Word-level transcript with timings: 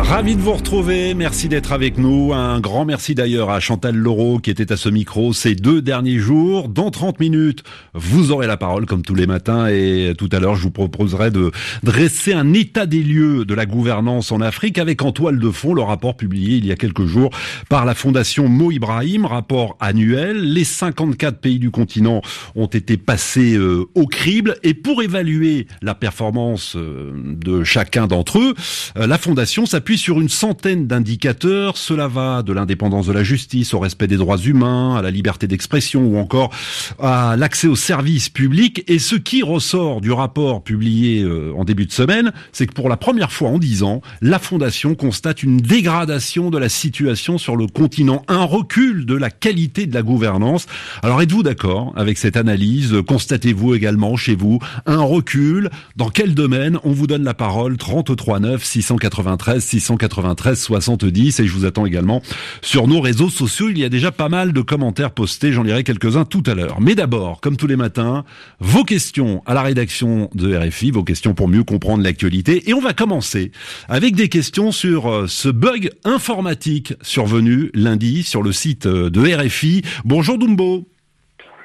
Ravi 0.00 0.36
de 0.36 0.40
vous 0.40 0.52
retrouver, 0.52 1.12
merci 1.12 1.48
d'être 1.48 1.72
avec 1.72 1.98
nous. 1.98 2.32
Un 2.32 2.60
grand 2.60 2.84
merci 2.84 3.14
d'ailleurs 3.14 3.50
à 3.50 3.60
Chantal 3.60 3.96
Laureau 3.96 4.38
qui 4.38 4.50
était 4.50 4.72
à 4.72 4.76
ce 4.76 4.88
micro 4.88 5.32
ces 5.32 5.54
deux 5.54 5.82
derniers 5.82 6.18
jours. 6.18 6.68
Dans 6.68 6.90
30 6.90 7.20
minutes, 7.20 7.64
vous 7.94 8.30
aurez 8.30 8.46
la 8.46 8.56
parole 8.56 8.86
comme 8.86 9.02
tous 9.02 9.14
les 9.14 9.26
matins 9.26 9.66
et 9.66 10.14
tout 10.16 10.28
à 10.32 10.38
l'heure 10.38 10.54
je 10.54 10.62
vous 10.62 10.70
proposerai 10.70 11.30
de 11.30 11.50
dresser 11.82 12.32
un 12.32 12.54
état 12.54 12.86
des 12.86 13.02
lieux 13.02 13.44
de 13.44 13.54
la 13.54 13.66
gouvernance 13.66 14.32
en 14.32 14.40
Afrique 14.40 14.78
avec 14.78 15.02
en 15.02 15.12
toile 15.12 15.38
de 15.38 15.50
fond 15.50 15.74
le 15.74 15.82
rapport 15.82 16.16
publié 16.16 16.56
il 16.56 16.66
y 16.66 16.72
a 16.72 16.76
quelques 16.76 17.04
jours 17.04 17.30
par 17.68 17.84
la 17.84 17.94
fondation 17.94 18.48
Mo 18.48 18.70
Ibrahim, 18.70 19.26
rapport 19.26 19.76
annuel. 19.80 20.52
Les 20.52 20.64
54 20.64 21.40
pays 21.40 21.58
du 21.58 21.70
continent 21.70 22.22
ont 22.54 22.66
été 22.66 22.96
passés 22.96 23.56
euh, 23.56 23.84
au 23.94 24.06
crible 24.06 24.56
et 24.62 24.74
pour 24.74 25.02
évaluer 25.02 25.66
la 25.82 25.94
performance 25.94 26.76
euh, 26.76 27.12
de 27.14 27.64
chacun 27.64 28.06
d'entre 28.06 28.38
eux, 28.38 28.54
euh, 28.96 29.06
la 29.06 29.18
fondation 29.18 29.66
s'appuie 29.66 29.87
puis 29.88 29.96
sur 29.96 30.20
une 30.20 30.28
centaine 30.28 30.86
d'indicateurs. 30.86 31.78
Cela 31.78 32.08
va 32.08 32.42
de 32.42 32.52
l'indépendance 32.52 33.06
de 33.06 33.12
la 33.14 33.24
justice 33.24 33.72
au 33.72 33.78
respect 33.78 34.06
des 34.06 34.18
droits 34.18 34.36
humains, 34.36 34.94
à 34.96 35.00
la 35.00 35.10
liberté 35.10 35.46
d'expression 35.46 36.02
ou 36.04 36.18
encore 36.18 36.50
à 36.98 37.36
l'accès 37.38 37.68
aux 37.68 37.74
services 37.74 38.28
publics. 38.28 38.84
Et 38.86 38.98
ce 38.98 39.16
qui 39.16 39.42
ressort 39.42 40.02
du 40.02 40.12
rapport 40.12 40.62
publié 40.62 41.22
euh, 41.22 41.54
en 41.56 41.64
début 41.64 41.86
de 41.86 41.92
semaine, 41.92 42.34
c'est 42.52 42.66
que 42.66 42.74
pour 42.74 42.90
la 42.90 42.98
première 42.98 43.32
fois 43.32 43.48
en 43.48 43.56
dix 43.56 43.82
ans, 43.82 44.02
la 44.20 44.38
Fondation 44.38 44.94
constate 44.94 45.42
une 45.42 45.56
dégradation 45.56 46.50
de 46.50 46.58
la 46.58 46.68
situation 46.68 47.38
sur 47.38 47.56
le 47.56 47.66
continent, 47.66 48.26
un 48.28 48.44
recul 48.44 49.06
de 49.06 49.14
la 49.14 49.30
qualité 49.30 49.86
de 49.86 49.94
la 49.94 50.02
gouvernance. 50.02 50.66
Alors 51.02 51.22
êtes-vous 51.22 51.42
d'accord 51.42 51.94
avec 51.96 52.18
cette 52.18 52.36
analyse? 52.36 52.94
Constatez-vous 53.06 53.74
également 53.74 54.18
chez 54.18 54.36
vous 54.36 54.58
un 54.84 55.00
recul? 55.00 55.70
Dans 55.96 56.10
quel 56.10 56.34
domaine? 56.34 56.78
On 56.84 56.92
vous 56.92 57.06
donne 57.06 57.24
la 57.24 57.32
parole 57.32 57.78
33 57.78 58.40
9 58.40 58.62
693 58.62 59.77
693 59.80 60.60
70 60.60 61.40
et 61.40 61.46
je 61.46 61.52
vous 61.52 61.64
attends 61.64 61.86
également 61.86 62.22
sur 62.62 62.86
nos 62.86 63.00
réseaux 63.00 63.30
sociaux. 63.30 63.68
Il 63.70 63.78
y 63.78 63.84
a 63.84 63.88
déjà 63.88 64.12
pas 64.12 64.28
mal 64.28 64.52
de 64.52 64.60
commentaires 64.60 65.10
postés, 65.10 65.52
j'en 65.52 65.62
lirai 65.62 65.84
quelques-uns 65.84 66.24
tout 66.24 66.42
à 66.46 66.54
l'heure. 66.54 66.80
Mais 66.80 66.94
d'abord, 66.94 67.40
comme 67.40 67.56
tous 67.56 67.66
les 67.66 67.76
matins, 67.76 68.24
vos 68.60 68.84
questions 68.84 69.42
à 69.46 69.54
la 69.54 69.62
rédaction 69.62 70.30
de 70.34 70.56
RFI, 70.56 70.90
vos 70.90 71.04
questions 71.04 71.34
pour 71.34 71.48
mieux 71.48 71.64
comprendre 71.64 72.02
l'actualité. 72.02 72.68
Et 72.68 72.74
on 72.74 72.80
va 72.80 72.92
commencer 72.92 73.52
avec 73.88 74.14
des 74.14 74.28
questions 74.28 74.72
sur 74.72 75.08
euh, 75.08 75.26
ce 75.26 75.48
bug 75.48 75.90
informatique 76.04 76.94
survenu 77.02 77.70
lundi 77.74 78.22
sur 78.22 78.42
le 78.42 78.52
site 78.52 78.86
euh, 78.86 79.10
de 79.10 79.20
RFI. 79.20 79.82
Bonjour 80.04 80.38
Dumbo. 80.38 80.86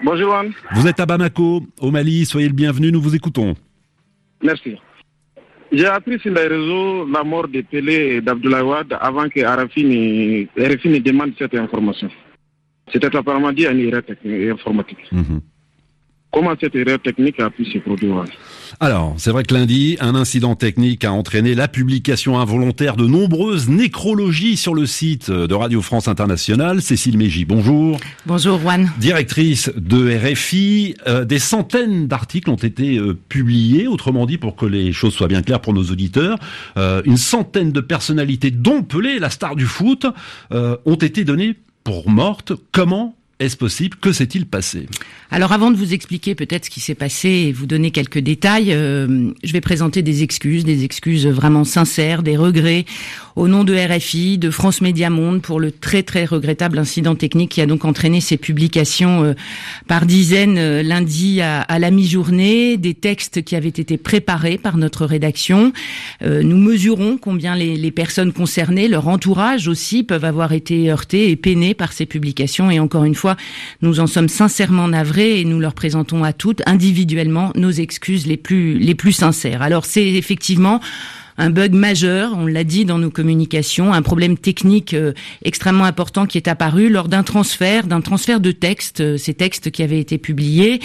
Bonjour 0.03 0.35
Anne. 0.35 0.51
Vous 0.73 0.87
êtes 0.87 0.99
à 0.99 1.05
Bamako, 1.05 1.63
au 1.79 1.91
Mali, 1.91 2.25
soyez 2.25 2.47
le 2.47 2.53
bienvenu, 2.53 2.91
nous 2.91 3.01
vous 3.01 3.15
écoutons. 3.15 3.55
Merci. 4.41 4.77
J'ai 5.73 5.87
appris 5.87 6.19
sur 6.19 6.31
les 6.31 6.47
réseaux 6.47 7.07
la 7.07 7.23
mort 7.23 7.47
de 7.47 7.61
Pelé 7.61 8.17
et 8.17 8.21
d'Abdoulaye 8.21 8.61
Wade 8.61 8.95
avant 9.01 9.27
que 9.27 9.39
RFI 9.41 9.83
ne, 9.83 10.99
demande 10.99 11.33
cette 11.39 11.55
information. 11.55 12.09
C'était 12.91 13.15
apparemment 13.15 13.51
dit 13.51 13.65
à 13.65 13.71
une 13.71 13.91
informatique. 14.51 14.99
Mhm. 15.11 15.41
Comment 16.33 16.55
cette 16.59 16.73
erreur 16.73 16.99
technique 16.99 17.39
a 17.39 17.51
pu 17.51 17.63
se 17.63 17.77
produire 17.77 18.25
Alors, 18.79 19.13
c'est 19.17 19.29
vrai 19.29 19.43
que 19.43 19.53
lundi, 19.53 19.97
un 19.99 20.15
incident 20.15 20.55
technique 20.55 21.05
a 21.05 21.11
entraîné 21.11 21.53
la 21.53 21.67
publication 21.67 22.39
involontaire 22.39 22.95
de 22.95 23.05
nombreuses 23.05 23.69
nécrologies 23.69 24.57
sur 24.57 24.73
le 24.73 24.87
site 24.87 25.29
de 25.29 25.53
Radio 25.53 25.83
France 25.83 26.07
Internationale. 26.07 26.81
Cécile 26.81 27.19
Mégy, 27.19 27.45
bonjour. 27.45 27.99
Bonjour 28.25 28.57
Juan. 28.57 28.91
Directrice 28.97 29.71
de 29.77 30.17
RFI, 30.17 30.95
euh, 31.05 31.23
des 31.23 31.37
centaines 31.37 32.07
d'articles 32.07 32.49
ont 32.49 32.55
été 32.55 32.97
euh, 32.97 33.15
publiés, 33.29 33.87
autrement 33.87 34.25
dit 34.25 34.39
pour 34.39 34.55
que 34.55 34.65
les 34.65 34.91
choses 34.91 35.13
soient 35.13 35.27
bien 35.27 35.43
claires 35.43 35.61
pour 35.61 35.75
nos 35.75 35.83
auditeurs, 35.83 36.39
euh, 36.77 37.03
une 37.05 37.17
centaine 37.17 37.71
de 37.71 37.79
personnalités, 37.79 38.49
dont 38.49 38.81
Pelé, 38.81 39.19
la 39.19 39.29
star 39.29 39.55
du 39.55 39.65
foot, 39.65 40.07
ont 40.49 40.95
été 40.95 41.25
données 41.25 41.55
pour 41.83 42.09
mortes. 42.09 42.53
Comment 42.71 43.15
est-ce 43.43 43.57
possible 43.57 43.97
Que 43.99 44.11
s'est-il 44.11 44.45
passé 44.45 44.87
Alors 45.29 45.51
avant 45.51 45.69
de 45.69 45.75
vous 45.75 45.93
expliquer 45.93 46.33
peut-être 46.33 46.65
ce 46.65 46.69
qui 46.69 46.79
s'est 46.79 46.95
passé 46.95 47.29
et 47.29 47.51
vous 47.51 47.65
donner 47.65 47.91
quelques 47.91 48.19
détails, 48.19 48.71
euh, 48.71 49.31
je 49.43 49.51
vais 49.51 49.61
présenter 49.61 50.01
des 50.01 50.23
excuses, 50.23 50.63
des 50.63 50.83
excuses 50.83 51.27
vraiment 51.27 51.63
sincères, 51.63 52.23
des 52.23 52.37
regrets 52.37 52.85
au 53.35 53.47
nom 53.47 53.63
de 53.63 53.75
RFI, 53.75 54.37
de 54.37 54.49
France 54.49 54.79
Média 54.81 55.09
Monde 55.09 55.41
pour 55.41 55.59
le 55.59 55.71
très 55.71 56.03
très 56.03 56.25
regrettable 56.25 56.77
incident 56.77 57.15
technique 57.15 57.51
qui 57.51 57.61
a 57.61 57.65
donc 57.65 57.83
entraîné 57.83 58.21
ces 58.21 58.37
publications 58.37 59.23
euh, 59.23 59.33
par 59.87 60.05
dizaines 60.05 60.57
euh, 60.57 60.83
lundi 60.83 61.41
à, 61.41 61.79
la 61.79 61.91
mi-journée, 61.91 62.77
des 62.77 62.93
textes 62.93 63.43
qui 63.43 63.55
avaient 63.55 63.67
été 63.67 63.97
préparés 63.97 64.57
par 64.57 64.77
notre 64.77 65.05
rédaction. 65.05 65.73
nous 66.21 66.57
mesurons 66.57 67.17
combien 67.17 67.55
les, 67.55 67.75
les 67.75 67.91
personnes 67.91 68.31
concernées, 68.31 68.87
leur 68.87 69.07
entourage 69.07 69.67
aussi, 69.67 70.03
peuvent 70.03 70.23
avoir 70.23 70.53
été 70.53 70.89
heurtés 70.89 71.29
et 71.29 71.35
peinés 71.35 71.73
par 71.73 71.91
ces 71.91 72.05
publications 72.05 72.71
et 72.71 72.79
encore 72.79 73.03
une 73.03 73.15
fois 73.15 73.32
nous 73.81 73.99
en 73.99 74.07
sommes 74.07 74.29
sincèrement 74.29 74.87
navrés 74.87 75.39
et 75.39 75.45
nous 75.45 75.59
leur 75.59 75.73
présentons 75.73 76.23
à 76.23 76.33
toutes 76.33 76.61
individuellement 76.65 77.51
nos 77.55 77.71
excuses 77.71 78.27
les 78.27 78.37
plus 78.37 78.77
les 78.79 78.95
plus 78.95 79.13
sincères. 79.13 79.61
Alors 79.61 79.85
c'est 79.85 80.07
effectivement 80.07 80.79
un 81.37 81.49
bug 81.49 81.73
majeur, 81.73 82.33
on 82.37 82.45
l'a 82.45 82.63
dit 82.63 82.85
dans 82.85 82.97
nos 82.97 83.09
communications, 83.09 83.93
un 83.93 84.01
problème 84.01 84.37
technique 84.37 84.93
euh, 84.93 85.13
extrêmement 85.43 85.85
important 85.85 86.25
qui 86.25 86.37
est 86.37 86.47
apparu 86.47 86.89
lors 86.89 87.07
d'un 87.07 87.23
transfert, 87.23 87.87
d'un 87.87 88.01
transfert 88.01 88.39
de 88.39 88.51
textes, 88.51 89.01
euh, 89.01 89.17
ces 89.17 89.33
textes 89.33 89.71
qui 89.71 89.83
avaient 89.83 89.99
été 89.99 90.17
publiés. 90.17 90.79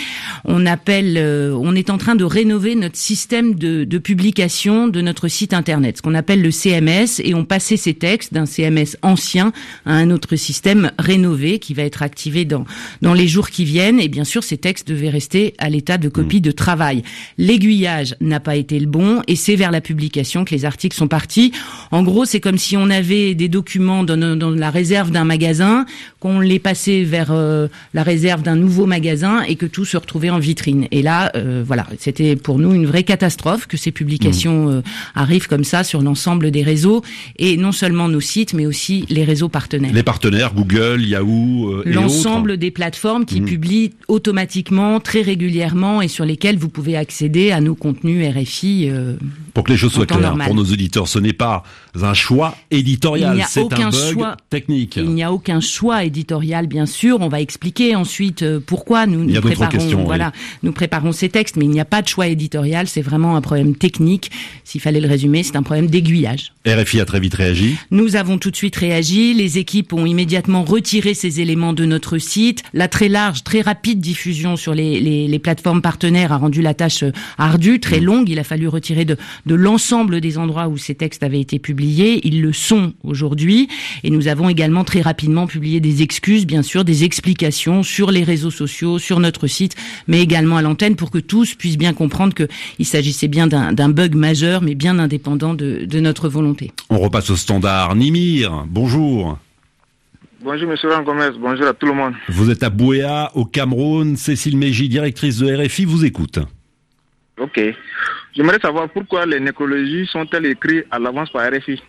On 0.45 0.67
appelle, 0.67 1.17
euh, 1.17 1.53
on 1.61 1.75
est 1.75 1.91
en 1.91 1.99
train 1.99 2.15
de 2.15 2.25
rénover 2.25 2.75
notre 2.75 2.97
système 2.97 3.55
de, 3.55 3.85
de, 3.85 3.99
publication 3.99 4.89
de 4.89 5.01
notre 5.01 5.29
site 5.29 5.53
internet, 5.53 5.99
ce 5.99 6.03
qu'on 6.03 6.15
appelle 6.15 6.43
le 6.43 6.51
CMS, 6.51 7.21
et 7.23 7.35
on 7.35 7.45
passait 7.45 7.77
ces 7.77 7.95
textes 7.95 8.33
d'un 8.33 8.47
CMS 8.47 8.97
ancien 9.03 9.53
à 9.85 9.93
un 9.93 10.11
autre 10.11 10.37
système 10.37 10.93
rénové 10.99 11.59
qui 11.59 11.75
va 11.75 11.83
être 11.83 12.03
activé 12.03 12.45
dans 12.45 12.65
dans 13.03 13.15
les 13.15 13.29
jours 13.29 13.51
qui 13.51 13.65
viennent. 13.65 14.01
Et 14.01 14.09
bien 14.09 14.25
sûr, 14.25 14.43
ces 14.43 14.57
textes 14.59 14.89
devaient 14.89 15.11
rester 15.11 15.55
à 15.59 15.69
l'état 15.69 15.99
de 15.99 16.09
copie 16.09 16.39
mmh. 16.39 16.41
de 16.41 16.51
travail. 16.51 17.03
L'aiguillage 17.37 18.17
n'a 18.21 18.41
pas 18.41 18.57
été 18.57 18.79
le 18.79 18.87
bon, 18.87 19.23
et 19.27 19.37
c'est 19.37 19.57
vers 19.57 19.71
la 19.71 19.81
publication 19.81 20.38
que 20.45 20.55
les 20.55 20.65
articles 20.65 20.97
sont 20.97 21.09
partis. 21.09 21.53
En 21.91 22.03
gros, 22.03 22.25
c'est 22.25 22.41
comme 22.41 22.59
si 22.59 22.77
on 22.77 22.91
avait 22.91 23.35
des 23.35 23.49
documents 23.49 24.05
dans, 24.05 24.17
la 24.51 24.71
réserve 24.71 25.11
d'un 25.11 25.25
magasin, 25.25 25.87
qu'on 26.21 26.41
les 26.41 26.59
passait 26.59 27.03
vers 27.03 27.29
euh, 27.31 27.69
la 27.95 28.03
réserve 28.03 28.43
d'un 28.43 28.57
nouveau 28.57 28.87
magasin 28.87 29.43
et 29.43 29.57
que 29.57 29.67
tout 29.67 29.85
se 29.85 29.97
retrouvait 29.97 30.31
en 30.31 30.39
vitrine. 30.39 30.87
Et 30.91 31.03
là, 31.03 31.31
euh, 31.37 31.63
voilà, 31.67 31.87
c'était 31.99 32.37
pour 32.37 32.59
nous 32.59 32.73
une 32.73 32.87
vraie 32.87 33.05
catastrophe 33.05 33.67
que 33.67 33.77
ces 33.77 33.93
publications 33.93 34.67
mmh. 34.67 34.71
euh, 34.71 34.83
arrivent 35.15 35.49
comme 35.49 35.65
ça 35.65 35.85
sur 35.85 36.03
l'ensemble 36.03 36.51
des 36.51 36.63
réseaux 36.63 37.03
et 37.39 37.57
non 37.57 37.73
seulement 37.73 38.09
nos 38.09 38.21
sites, 38.21 38.55
mais 38.55 38.67
aussi 38.67 39.05
les 39.09 39.25
réseaux 39.25 39.49
partenaires. 39.49 39.93
Les 39.93 40.03
partenaires, 40.03 40.53
Google, 40.55 41.03
Yahoo, 41.05 41.83
l'ensemble 41.85 42.57
des 42.57 42.71
plateformes 42.71 43.25
qui 43.25 43.41
mmh. 43.41 43.45
publient 43.45 43.93
automatiquement, 44.09 45.01
très 45.01 45.23
régulièrement 45.23 46.03
et 46.03 46.09
sur 46.09 46.25
lesquelles 46.25 46.59
vous 46.59 46.69
pouvez 46.69 46.97
accéder 46.97 47.53
à 47.53 47.61
nos 47.61 47.75
contenus 47.75 48.27
RFI. 48.35 48.91
pour 49.55 49.65
que 49.65 49.73
les 49.73 49.79
choses 49.79 49.93
soient 49.93 50.07
claires 50.07 50.28
pour 50.37 50.55
nos 50.55 50.65
auditeurs. 50.65 51.09
Ce 51.09 51.19
n'est 51.19 51.33
pas 51.33 51.63
un 52.01 52.15
choix 52.15 52.55
éditorial, 52.71 53.45
c'est 53.49 53.73
un 53.73 53.91
bug 53.91 54.13
choix, 54.13 54.37
technique. 54.51 54.97
Il 54.97 55.11
n'y 55.11 55.23
a 55.23 55.33
aucun 55.33 55.61
choix 55.61 56.05
éditorial, 56.05 56.67
bien 56.67 56.87
sûr. 56.87 57.19
On 57.21 57.29
va 57.29 57.41
expliquer 57.41 57.97
ensuite 57.97 58.43
euh, 58.43 58.61
pourquoi 58.65 59.07
nous, 59.07 59.25
nous 59.25 59.41
préparons, 59.41 60.05
voilà, 60.05 60.33
nous 60.63 60.73
préparons 60.73 61.13
ces 61.13 61.29
textes, 61.29 61.57
mais 61.57 61.65
il 61.65 61.71
n'y 61.71 61.81
a 61.81 61.85
pas 61.85 62.03
de 62.03 62.09
choix 62.09 62.27
éditorial. 62.27 62.87
C'est 62.89 63.03
vraiment 63.03 63.37
un 63.37 63.41
problème 63.41 63.75
technique. 63.75 64.31
S'il 64.65 64.81
fallait 64.81 65.01
le 65.01 65.09
résumer, 65.09 65.43
c'est 65.43 65.57
un 65.57 65.63
problème 65.63 65.89
d'aiguillage. 65.89 66.53
RFI 66.67 67.01
a 67.01 67.05
très 67.05 67.21
vite 67.21 67.35
réagi. 67.35 67.77
Nous 67.91 68.17
avons 68.17 68.39
tout 68.39 68.51
de 68.51 68.57
suite 68.57 68.77
réagi. 68.77 69.35
Les 69.35 69.59
équipes 69.59 69.93
ont 69.93 70.07
immédiatement 70.07 70.63
retiré 70.65 71.15
ces 71.15 71.41
éléments 71.41 71.73
de 71.73 71.85
notre 71.85 72.19
site. 72.19 72.63
La 72.75 72.89
très 72.89 73.09
large, 73.09 73.45
très 73.45 73.61
rapide 73.61 74.01
diffusion 74.01 74.57
sur 74.57 74.75
les, 74.75 75.01
les, 75.01 75.29
les 75.29 75.39
plateformes 75.39 75.83
partenaires 75.83 76.33
a 76.33 76.37
rendu 76.37 76.63
la 76.63 76.75
tâche 76.75 77.03
euh, 77.03 77.13
ardue, 77.39 77.81
très 77.81 78.01
mmh. 78.01 78.05
longue. 78.05 78.29
Il 78.29 78.39
a 78.39 78.45
fallu 78.45 78.69
retirer 78.69 79.05
de, 79.05 79.17
de 79.47 79.55
l'ensemble 79.55 80.18
des 80.21 80.39
endroits 80.39 80.69
où 80.69 80.77
ces 80.77 80.95
textes 80.95 81.23
avaient 81.23 81.41
été 81.41 81.59
publiés. 81.59 82.21
Ils 82.27 82.43
le 82.43 82.53
sont 82.53 82.93
aujourd'hui. 83.03 83.69
Et 84.05 84.11
nous 84.11 84.29
avons 84.29 84.49
également 84.49 84.85
très 84.85 85.01
rapidement 85.01 85.47
publié 85.47 85.81
des 85.81 86.03
excuses, 86.03 86.47
bien 86.47 86.63
sûr, 86.63 86.85
des 86.85 87.05
explications 87.05 87.83
sur 87.83 88.11
les 88.11 88.25
réseaux 88.25 88.51
sociaux, 88.51 88.99
sur 88.99 89.21
notre 89.21 89.47
site, 89.47 89.75
mais 90.07 90.21
également 90.21 90.57
à 90.57 90.63
l'antenne 90.63 90.97
pour 90.97 91.11
que 91.11 91.19
tous 91.19 91.55
puissent 91.55 91.79
bien 91.79 91.93
comprendre 91.93 92.35
qu'il 92.35 92.87
s'agissait 92.87 93.29
bien 93.29 93.47
d'un 93.47 93.89
bug 93.89 94.15
majeur, 94.15 94.63
mais 94.63 94.75
bien 94.75 94.99
indépendant 94.99 95.55
de, 95.55 95.85
de 95.85 96.01
notre 96.01 96.29
volonté. 96.29 96.73
On 96.91 96.99
repasse 96.99 97.31
au 97.31 97.37
standard. 97.37 97.95
Nimir, 97.95 98.65
bonjour. 98.69 99.39
Bonjour 100.41 100.69
Monsieur 100.69 100.89
Gomez, 101.03 101.31
bonjour 101.41 101.67
à 101.67 101.75
tout 101.75 101.87
le 101.87 101.95
monde. 101.95 102.15
Vous 102.29 102.49
êtes 102.49 102.63
à 102.63 102.71
Bouéa, 102.71 103.31
au 103.35 103.45
Cameroun. 103.45 104.17
Cécile 104.17 104.57
Mégy, 104.57 104.89
directrice 104.89 105.39
de 105.39 105.53
RFI, 105.53 105.85
vous 105.85 106.05
écoute. 106.05 106.39
Ok. 107.41 107.61
J'aimerais 108.35 108.61
savoir 108.61 108.89
pourquoi 108.89 109.27
les 109.27 109.41
nécrologies 109.41 110.07
sont-elles 110.07 110.47
écrites 110.47 110.87
à 110.91 110.99
l'avance 110.99 111.31
par 111.31 111.51
RFI 111.51 111.83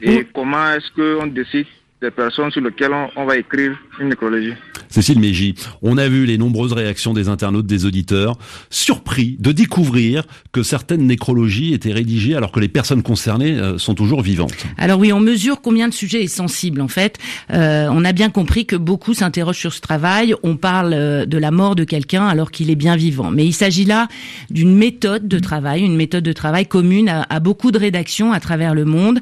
Et 0.00 0.26
comment 0.32 0.72
est-ce 0.72 0.90
qu'on 0.92 1.26
décide 1.26 1.66
des 2.02 2.10
personnes 2.10 2.50
sur 2.50 2.60
lesquelles 2.60 2.92
on, 3.16 3.24
va 3.24 3.38
écrire 3.38 3.74
une 3.98 4.10
nécrologie. 4.10 4.52
Cécile 4.90 5.18
Mégy, 5.18 5.54
on 5.80 5.96
a 5.96 6.08
vu 6.08 6.26
les 6.26 6.36
nombreuses 6.36 6.74
réactions 6.74 7.14
des 7.14 7.28
internautes, 7.28 7.66
des 7.66 7.86
auditeurs, 7.86 8.36
surpris 8.68 9.36
de 9.40 9.50
découvrir 9.50 10.24
que 10.52 10.62
certaines 10.62 11.06
nécrologies 11.06 11.72
étaient 11.72 11.92
rédigées 11.92 12.34
alors 12.34 12.52
que 12.52 12.60
les 12.60 12.68
personnes 12.68 13.02
concernées 13.02 13.58
euh, 13.58 13.78
sont 13.78 13.94
toujours 13.94 14.20
vivantes. 14.20 14.52
Alors 14.76 15.00
oui, 15.00 15.10
on 15.12 15.20
mesure 15.20 15.62
combien 15.62 15.88
de 15.88 15.94
sujets 15.94 16.22
est 16.22 16.28
sensible 16.28 16.82
en 16.82 16.88
fait. 16.88 17.18
Euh, 17.50 17.88
on 17.90 18.04
a 18.04 18.12
bien 18.12 18.28
compris 18.28 18.66
que 18.66 18.76
beaucoup 18.76 19.14
s'interrogent 19.14 19.58
sur 19.58 19.72
ce 19.72 19.80
travail. 19.80 20.34
On 20.42 20.56
parle 20.56 20.92
euh, 20.92 21.24
de 21.24 21.38
la 21.38 21.50
mort 21.50 21.76
de 21.76 21.84
quelqu'un 21.84 22.26
alors 22.26 22.50
qu'il 22.50 22.70
est 22.70 22.76
bien 22.76 22.96
vivant. 22.96 23.30
Mais 23.30 23.46
il 23.46 23.54
s'agit 23.54 23.86
là 23.86 24.08
d'une 24.50 24.76
méthode 24.76 25.28
de 25.28 25.38
travail, 25.38 25.82
une 25.82 25.96
méthode 25.96 26.24
de 26.24 26.32
travail 26.34 26.66
commune 26.66 27.08
à 27.08 27.40
beaucoup 27.40 27.70
de 27.70 27.78
rédactions 27.78 28.32
à 28.32 28.40
travers 28.40 28.74
le 28.74 28.84
monde 28.84 29.20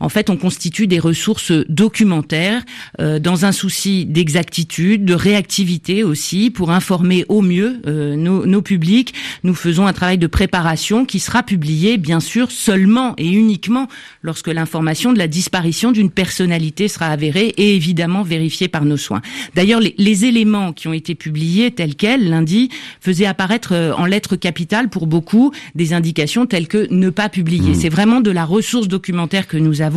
en 0.00 0.08
fait, 0.08 0.30
on 0.30 0.36
constitue 0.38 0.86
des 0.86 0.98
ressources 0.98 1.52
documentaires 1.68 2.62
euh, 3.00 3.18
dans 3.18 3.44
un 3.44 3.52
souci 3.52 4.06
d'exactitude, 4.06 5.04
de 5.04 5.14
réactivité 5.14 6.02
aussi, 6.02 6.50
pour 6.50 6.70
informer 6.70 7.26
au 7.28 7.42
mieux 7.42 7.80
euh, 7.86 8.16
nos, 8.16 8.46
nos, 8.46 8.62
publics. 8.62 9.14
Nous 9.44 9.54
faisons 9.54 9.86
un 9.86 9.92
travail 9.92 10.18
de 10.18 10.26
préparation 10.26 11.04
qui 11.04 11.20
sera 11.20 11.42
publié, 11.42 11.98
bien 11.98 12.20
sûr, 12.20 12.50
seulement 12.50 13.14
et 13.18 13.28
uniquement 13.28 13.88
lorsque 14.22 14.48
l'information 14.48 15.12
de 15.12 15.18
la 15.18 15.28
disparition 15.28 15.92
d'une 15.92 16.10
personnalité 16.10 16.88
sera 16.88 17.06
avérée 17.06 17.48
et 17.56 17.76
évidemment 17.76 18.22
vérifiée 18.22 18.68
par 18.68 18.84
nos 18.84 18.96
soins. 18.96 19.20
D'ailleurs, 19.54 19.80
les, 19.80 19.94
les, 19.98 20.24
éléments 20.24 20.72
qui 20.72 20.88
ont 20.88 20.92
été 20.92 21.14
publiés 21.14 21.70
tels 21.70 21.94
quels 21.94 22.28
lundi 22.28 22.70
faisaient 23.00 23.26
apparaître 23.26 23.72
euh, 23.72 23.92
en 23.94 24.06
lettres 24.06 24.36
capitales 24.36 24.88
pour 24.88 25.06
beaucoup 25.06 25.52
des 25.74 25.92
indications 25.92 26.46
telles 26.46 26.68
que 26.68 26.86
ne 26.90 27.10
pas 27.10 27.28
publier. 27.28 27.72
Mmh. 27.72 27.74
C'est 27.74 27.88
vraiment 27.88 28.20
de 28.20 28.30
la 28.30 28.44
ressource 28.44 28.88
documentaire 28.88 29.46
que 29.46 29.56
nous 29.56 29.82
avons 29.82 29.89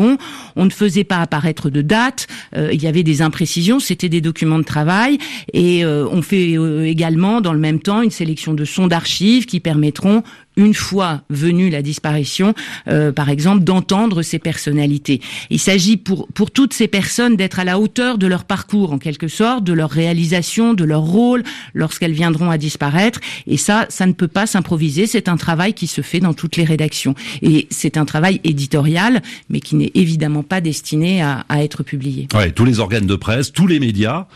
on 0.56 0.66
ne 0.66 0.69
faisait 0.69 1.04
pas 1.04 1.18
apparaître 1.18 1.69
de 1.69 1.81
date. 1.81 2.28
Euh, 2.56 2.69
il 2.74 2.81
y 2.81 2.88
avait 2.88 3.04
des 3.04 3.22
imprécisions. 3.22 3.80
C'était 3.80 4.10
des 4.10 4.22
documents 4.22 4.60
de 4.60 4.63
travail. 4.63 5.18
Et 5.54 5.86
euh, 5.86 6.07
on 6.12 6.22
fait 6.22 6.57
euh, 6.57 6.86
également, 6.86 7.42
dans 7.42 7.54
le 7.54 7.60
même 7.60 7.80
temps, 7.80 8.01
une 8.01 8.12
sélection 8.12 8.54
de 8.54 8.66
sons 8.66 8.88
d'archives 8.88 9.45
qui 9.45 9.60
permettront 9.60 10.24
une 10.57 10.73
fois 10.73 11.21
venue 11.29 11.69
la 11.69 11.81
disparition, 11.81 12.53
euh, 12.88 13.11
par 13.11 13.29
exemple, 13.29 13.63
d'entendre 13.63 14.21
ces 14.21 14.39
personnalités. 14.39 15.21
Il 15.50 15.59
s'agit 15.59 15.97
pour, 15.97 16.27
pour 16.29 16.51
toutes 16.51 16.73
ces 16.73 16.88
personnes 16.88 17.35
d'être 17.35 17.59
à 17.59 17.63
la 17.63 17.79
hauteur 17.79 18.17
de 18.17 18.27
leur 18.27 18.44
parcours, 18.44 18.94
en 18.94 18.97
quelque 18.97 19.27
sorte, 19.27 19.63
de 19.63 19.73
leur 19.73 19.89
réalisation, 19.89 20.73
de 20.73 20.83
leur 20.83 21.01
rôle, 21.01 21.44
lorsqu'elles 21.73 22.13
viendront 22.13 22.50
à 22.50 22.57
disparaître. 22.57 23.19
Et 23.47 23.57
ça, 23.57 23.85
ça 23.89 24.05
ne 24.05 24.13
peut 24.13 24.27
pas 24.27 24.47
s'improviser. 24.47 25.07
C'est 25.07 25.27
un 25.27 25.38
travail 25.38 25.73
qui 25.73 25.88
se 25.88 26.01
fait 26.01 26.19
dans 26.19 26.33
toutes 26.33 26.57
les 26.57 26.63
rédactions. 26.63 27.15
Et 27.41 27.67
c'est 27.69 27.97
un 27.97 28.06
travail 28.06 28.39
éditorial, 28.44 29.21
mais 29.49 29.59
qui 29.59 29.75
n'est 29.75 29.91
évidemment 29.95 30.44
pas 30.44 30.61
destiné 30.61 31.21
à, 31.21 31.45
à 31.49 31.63
être 31.63 31.83
publié. 31.83 32.27
Ouais, 32.33 32.51
tous 32.51 32.65
les 32.65 32.79
organes 32.79 33.07
de 33.07 33.15
presse, 33.15 33.51
tous 33.51 33.67
les 33.67 33.79
médias 33.79 34.27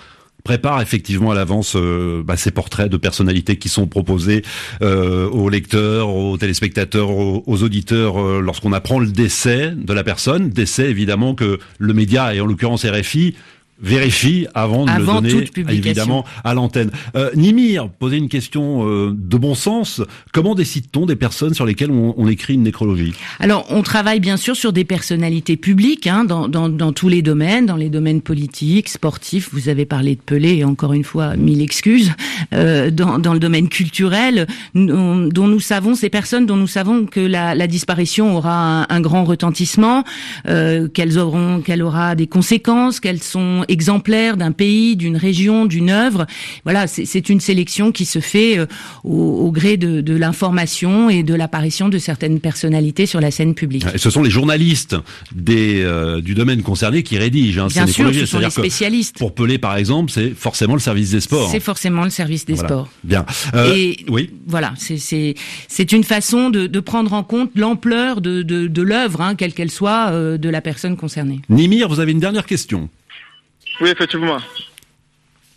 prépare 0.44 0.82
effectivement 0.82 1.32
à 1.32 1.36
l'avance 1.36 1.76
euh, 1.76 2.24
bah, 2.24 2.38
ces 2.38 2.52
portraits 2.52 2.90
de 2.90 2.98
personnalités 2.98 3.58
qui 3.58 3.70
sont 3.70 3.88
proposés 3.88 4.44
euh, 4.82 5.28
aux 5.30 5.50
lecteurs, 5.50 6.10
aux 6.10 6.38
téléspectateurs, 6.38 7.10
aux, 7.10 7.64
auditeurs 7.64 8.22
euh, 8.22 8.40
lorsqu'on 8.42 8.74
apprend 8.74 9.00
le 9.00 9.08
décès 9.08 9.74
de 9.76 9.94
la 9.94 10.04
personne. 10.04 10.50
Décès 10.50 10.90
évidemment 10.90 11.36
que 11.36 11.60
le 11.80 11.94
média, 11.94 12.34
et 12.34 12.42
en 12.42 12.46
l'occurrence 12.46 12.86
RFI, 12.86 13.36
vérifie 13.82 14.48
avant 14.54 14.86
de 14.86 14.92
le 14.92 15.06
donner 15.06 15.50
évidemment 15.70 16.26
à 16.44 16.54
l'antenne. 16.54 16.92
Euh, 17.16 17.30
Nimir 17.36 17.90
posait 17.90 18.18
une 18.18 18.30
question 18.30 18.88
euh, 18.88 19.14
de 19.16 19.38
bon 19.38 19.56
sens. 19.56 20.02
Comment 20.34 20.56
décide-t-on 20.56 21.06
des 21.06 21.16
personnes 21.16 21.54
sur 21.54 21.66
lesquelles 21.66 21.92
on, 21.92 22.14
on, 22.18 22.28
écrit 22.28 22.56
une 22.56 22.64
nécrologie? 22.64 23.14
Alors, 23.40 23.66
on 23.70 23.84
travaille 23.84 24.20
bien 24.20 24.38
sûr 24.38 24.56
sur 24.56 24.74
des 24.74 24.84
personnalités 24.84 25.58
publiques 25.58 26.08
hein, 26.08 26.24
dans, 26.24 26.48
dans, 26.48 26.70
dans, 26.70 26.92
tous 26.92 27.10
les 27.10 27.22
domaines, 27.22 27.66
dans 27.66 27.76
les 27.76 27.90
domaines 27.90 28.22
politiques, 28.22 28.90
sportifs. 28.90 29.50
Vous 29.54 29.70
avez 29.70 29.86
parlé 29.86 30.16
de 30.16 30.22
Pelé 30.22 30.58
et 30.58 30.64
encore 30.66 30.94
une 30.94 31.04
fois 31.04 31.36
mille 31.36 31.62
excuses. 31.62 32.12
Euh, 32.54 32.92
dans, 32.92 33.20
dans, 33.20 33.34
le 33.34 33.40
domaine 33.40 33.70
culturel, 33.70 34.48
dont 34.74 35.48
nous 35.48 35.60
savons 35.60 35.96
ces 35.96 36.10
personnes 36.10 36.46
dont 36.46 36.56
nous 36.56 36.68
savons 36.68 37.06
que 37.06 37.20
la, 37.20 37.56
la 37.56 37.68
disparition 37.68 38.36
aura 38.36 38.84
un, 38.84 38.98
un 38.98 39.02
grand 39.02 39.24
retentissement, 39.24 40.04
euh, 40.48 40.88
qu'elles 40.88 41.18
auront, 41.18 41.62
qu'elle 41.62 41.84
aura 41.84 42.16
des 42.16 42.28
conséquences, 42.28 43.00
qu'elles 43.00 43.24
sont 43.24 43.64
exemplaire 43.68 44.38
d'un 44.38 44.52
pays, 44.52 44.96
d'une 44.96 45.18
région, 45.18 45.66
d'une 45.66 45.90
œuvre. 45.90 46.26
Voilà, 46.64 46.88
c'est 46.88 47.30
une 47.30 47.40
sélection 47.40 47.92
qui 47.92 48.06
se 48.06 48.20
fait 48.20 48.58
euh, 48.58 48.66
au, 49.04 49.52
gré 49.52 49.78
de, 49.78 50.16
l'information 50.16 51.10
et 51.10 51.24
de 51.24 51.34
l'apparition 51.34 51.90
de 51.90 51.98
certaines 51.98 52.40
personnalités 52.40 53.06
sur 53.06 53.22
la 53.22 53.32
scène 53.32 53.54
publique. 53.54 53.86
Et 53.94 53.98
ce 53.98 54.10
sont 54.10 54.24
les 54.24 54.30
journalistes 54.30 54.96
des, 55.34 55.82
euh, 55.82 56.22
du 56.22 56.34
domaine 56.34 56.62
concerné 56.62 57.04
qui 57.04 57.18
rédigent. 57.18 57.66
Hein, 57.66 57.68
Bien 57.68 57.88
sûr, 57.88 58.14
ce 58.14 58.26
sont 58.26 58.40
les 58.40 58.50
spécialistes. 58.50 59.18
Pour 59.18 59.34
Pelé, 59.34 59.58
par 59.58 59.78
exemple, 59.78 60.12
c'est 60.12 60.32
forcément 60.32 60.74
le 60.74 60.80
service 60.80 61.12
des 61.12 61.22
sports. 61.22 61.50
C'est 61.52 61.60
forcément 61.60 62.04
le 62.04 62.10
service 62.10 62.46
des 62.46 62.56
sports. 62.56 62.90
Bien. 63.04 63.26
Euh, 63.54 63.74
et 63.76 63.98
oui. 64.10 64.30
Voilà, 64.48 64.74
c'est 64.78 65.92
une 65.92 66.04
façon 66.04 66.50
de, 66.50 66.68
de, 66.68 66.80
prendre 66.80 67.14
en 67.14 67.24
compte 67.24 67.52
l'ampleur 67.56 68.22
de, 68.22 68.42
de, 68.42 68.68
de 68.68 68.82
l'œuvre, 68.82 69.22
hein, 69.22 69.36
quelle 69.36 69.54
qu'elle 69.54 69.72
soit, 69.72 70.12
de 70.12 70.50
la 70.50 70.62
personne 70.62 70.96
concernée. 70.96 71.42
Nimir, 71.50 71.90
vous 71.90 72.00
avez 72.00 72.12
une 72.12 72.20
dernière 72.20 72.46
question. 72.46 72.90
Oui, 73.80 73.90
effectivement. 73.90 74.38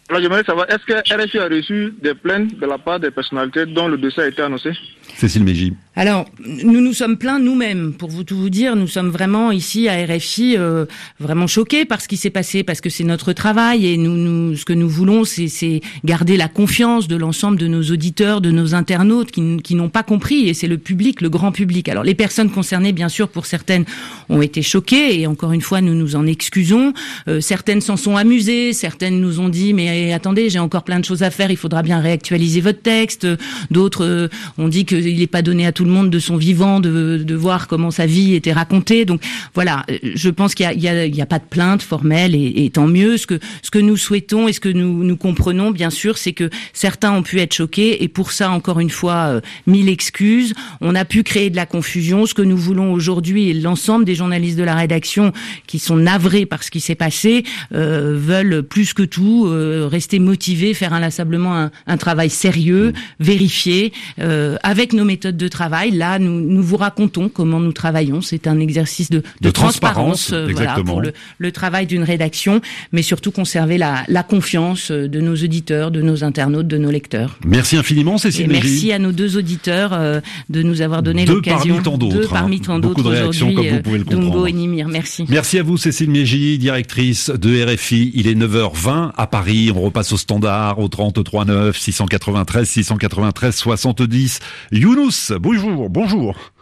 Alors, 0.08 0.20
j'aimerais 0.20 0.44
savoir, 0.44 0.68
est-ce 0.68 0.84
que 0.84 0.92
RFI 0.92 1.38
a 1.38 1.48
reçu 1.48 1.94
des 2.02 2.14
plaintes 2.14 2.58
de 2.58 2.66
la 2.66 2.78
part 2.78 3.00
des 3.00 3.10
personnalités 3.10 3.66
dont 3.66 3.88
le 3.88 3.96
dossier 3.96 4.24
a 4.24 4.26
été 4.26 4.42
annoncé? 4.42 4.72
Cécile 5.16 5.44
Mégy. 5.44 5.74
Alors, 5.96 6.24
nous 6.46 6.80
nous 6.80 6.92
sommes 6.92 7.18
plaints 7.18 7.40
nous-mêmes, 7.40 7.92
pour 7.92 8.08
vous 8.08 8.22
tout 8.22 8.36
vous 8.36 8.48
dire. 8.48 8.76
Nous 8.76 8.86
sommes 8.86 9.10
vraiment 9.10 9.50
ici 9.50 9.88
à 9.88 9.96
RFI 10.06 10.54
euh, 10.56 10.86
vraiment 11.18 11.48
choqués 11.48 11.84
par 11.84 12.00
ce 12.00 12.06
qui 12.06 12.16
s'est 12.16 12.30
passé, 12.30 12.62
parce 12.62 12.80
que 12.80 12.88
c'est 12.88 13.04
notre 13.04 13.32
travail 13.32 13.86
et 13.86 13.96
nous, 13.96 14.16
nous 14.16 14.56
ce 14.56 14.64
que 14.64 14.72
nous 14.72 14.88
voulons, 14.88 15.24
c'est 15.24 15.80
garder 16.04 16.36
la 16.36 16.48
confiance 16.48 17.08
de 17.08 17.16
l'ensemble 17.16 17.58
de 17.58 17.66
nos 17.66 17.82
auditeurs, 17.82 18.40
de 18.40 18.52
nos 18.52 18.74
internautes 18.74 19.32
qui, 19.32 19.58
qui 19.58 19.74
n'ont 19.74 19.88
pas 19.88 20.04
compris, 20.04 20.48
et 20.48 20.54
c'est 20.54 20.68
le 20.68 20.78
public, 20.78 21.20
le 21.20 21.28
grand 21.28 21.50
public. 21.50 21.88
Alors, 21.88 22.04
les 22.04 22.14
personnes 22.14 22.50
concernées, 22.50 22.92
bien 22.92 23.08
sûr, 23.08 23.28
pour 23.28 23.44
certaines, 23.44 23.84
ont 24.28 24.42
été 24.42 24.62
choquées, 24.62 25.20
et 25.20 25.26
encore 25.26 25.52
une 25.52 25.60
fois, 25.60 25.80
nous 25.80 25.94
nous 25.94 26.14
en 26.14 26.24
excusons. 26.26 26.92
Euh, 27.26 27.40
certaines 27.40 27.80
s'en 27.80 27.96
sont 27.96 28.16
amusées, 28.16 28.72
certaines 28.72 29.20
nous 29.20 29.40
ont 29.40 29.48
dit, 29.48 29.74
mais 29.74 30.12
attendez, 30.12 30.50
j'ai 30.50 30.60
encore 30.60 30.84
plein 30.84 31.00
de 31.00 31.04
choses 31.04 31.24
à 31.24 31.30
faire, 31.30 31.50
il 31.50 31.56
faudra 31.56 31.82
bien 31.82 32.00
réactualiser 32.00 32.60
votre 32.60 32.80
texte. 32.80 33.26
D'autres 33.72 34.04
euh, 34.04 34.28
ont 34.56 34.68
dit 34.68 34.84
que 34.84 34.99
il 35.04 35.18
n'est 35.18 35.26
pas 35.26 35.42
donné 35.42 35.66
à 35.66 35.72
tout 35.72 35.84
le 35.84 35.90
monde 35.90 36.10
de 36.10 36.18
son 36.18 36.36
vivant 36.36 36.80
de, 36.80 37.18
de, 37.18 37.34
voir 37.34 37.68
comment 37.68 37.90
sa 37.90 38.06
vie 38.06 38.34
était 38.34 38.52
racontée. 38.52 39.04
Donc 39.04 39.22
voilà, 39.54 39.84
je 40.02 40.30
pense 40.30 40.54
qu'il 40.54 40.68
n'y 40.76 40.88
a, 40.88 40.92
a, 40.92 41.22
a, 41.22 41.26
pas 41.26 41.38
de 41.38 41.44
plainte 41.44 41.82
formelle 41.82 42.34
et, 42.34 42.64
et, 42.64 42.70
tant 42.70 42.86
mieux. 42.86 43.16
Ce 43.16 43.26
que, 43.26 43.38
ce 43.62 43.70
que 43.70 43.78
nous 43.78 43.96
souhaitons 43.96 44.48
et 44.48 44.52
ce 44.52 44.60
que 44.60 44.68
nous, 44.68 45.04
nous 45.04 45.16
comprenons, 45.16 45.70
bien 45.70 45.90
sûr, 45.90 46.18
c'est 46.18 46.32
que 46.32 46.50
certains 46.72 47.12
ont 47.12 47.22
pu 47.22 47.40
être 47.40 47.54
choqués 47.54 48.02
et 48.02 48.08
pour 48.08 48.32
ça, 48.32 48.50
encore 48.50 48.80
une 48.80 48.90
fois, 48.90 49.14
euh, 49.14 49.40
mille 49.66 49.88
excuses. 49.88 50.54
On 50.80 50.94
a 50.94 51.04
pu 51.04 51.22
créer 51.22 51.50
de 51.50 51.56
la 51.56 51.66
confusion. 51.66 52.26
Ce 52.26 52.34
que 52.34 52.42
nous 52.42 52.56
voulons 52.56 52.92
aujourd'hui 52.92 53.50
et 53.50 53.54
l'ensemble 53.54 54.04
des 54.04 54.14
journalistes 54.14 54.58
de 54.58 54.64
la 54.64 54.74
rédaction 54.74 55.32
qui 55.66 55.78
sont 55.78 55.96
navrés 55.96 56.46
par 56.46 56.62
ce 56.62 56.70
qui 56.70 56.80
s'est 56.80 56.94
passé 56.94 57.44
euh, 57.74 58.16
veulent 58.18 58.62
plus 58.62 58.94
que 58.94 59.02
tout 59.02 59.46
euh, 59.46 59.88
rester 59.90 60.18
motivés, 60.18 60.74
faire 60.74 60.92
inlassablement 60.92 61.56
un, 61.56 61.70
un 61.86 61.96
travail 61.96 62.30
sérieux, 62.30 62.92
vérifié, 63.18 63.92
euh, 64.20 64.56
avec 64.90 64.98
nos 64.98 65.04
méthodes 65.04 65.36
de 65.36 65.48
travail. 65.48 65.92
Là, 65.92 66.18
nous, 66.18 66.40
nous 66.40 66.62
vous 66.62 66.76
racontons 66.76 67.28
comment 67.28 67.60
nous 67.60 67.72
travaillons. 67.72 68.22
C'est 68.22 68.46
un 68.46 68.58
exercice 68.58 69.10
de, 69.10 69.22
de, 69.40 69.50
transparence, 69.50 70.32
euh, 70.32 70.48
voilà, 70.52 70.74
pour 70.84 71.00
le, 71.00 71.12
le 71.38 71.52
travail 71.52 71.86
d'une 71.86 72.02
rédaction, 72.02 72.60
mais 72.92 73.02
surtout 73.02 73.30
conserver 73.30 73.78
la, 73.78 74.02
la, 74.08 74.22
confiance 74.22 74.90
euh, 74.90 75.08
de 75.08 75.20
nos 75.20 75.34
auditeurs, 75.34 75.90
de 75.90 76.02
nos 76.02 76.24
internautes, 76.24 76.66
de 76.66 76.78
nos 76.78 76.90
lecteurs. 76.90 77.38
Merci 77.46 77.76
infiniment, 77.76 78.18
Cécile. 78.18 78.46
Et 78.46 78.48
merci 78.48 78.92
à 78.92 78.98
nos 78.98 79.12
deux 79.12 79.36
auditeurs 79.36 79.92
euh, 79.92 80.20
de 80.48 80.62
nous 80.62 80.80
avoir 80.82 81.02
donné 81.02 81.24
l'occasion. 81.24 81.76
Parmi 81.76 81.82
tant 81.84 81.98
d'autres. 81.98 82.16
Deux 82.16 82.26
parmi 82.28 82.60
tant 82.60 82.78
d'autres 82.78 83.28
aujourd'hui. 83.28 83.70
Dungo 84.08 84.46
et 84.46 84.52
Nimir. 84.52 84.88
Merci. 84.88 85.24
Merci 85.28 85.58
à 85.58 85.62
vous, 85.62 85.76
Cécile 85.76 86.10
Mégy, 86.10 86.58
directrice 86.58 87.30
de 87.30 87.64
RFI. 87.64 88.10
Il 88.14 88.26
est 88.26 88.34
9h20 88.34 89.12
à 89.16 89.26
Paris. 89.26 89.70
On 89.74 89.80
repasse 89.80 90.12
au 90.12 90.16
standard 90.16 90.78
au 90.78 90.88
33 90.88 91.44
9 91.44 91.78
693 91.78 92.68
693 92.68 93.54
70. 93.54 94.40
Younous, 94.80 95.30
bonjour, 95.38 95.90
bonjour. 95.90 96.52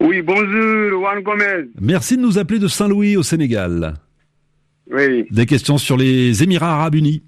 Oui, 0.00 0.22
bonjour, 0.22 0.90
Juan 0.90 1.22
Gomez. 1.22 1.68
Merci 1.80 2.16
de 2.16 2.22
nous 2.22 2.36
appeler 2.36 2.58
de 2.58 2.66
Saint-Louis 2.66 3.16
au 3.16 3.22
Sénégal. 3.22 3.94
Oui. 4.90 5.28
Des 5.30 5.46
questions 5.46 5.78
sur 5.78 5.96
les 5.96 6.42
Émirats 6.42 6.74
Arabes 6.74 6.96
Unis. 6.96 7.22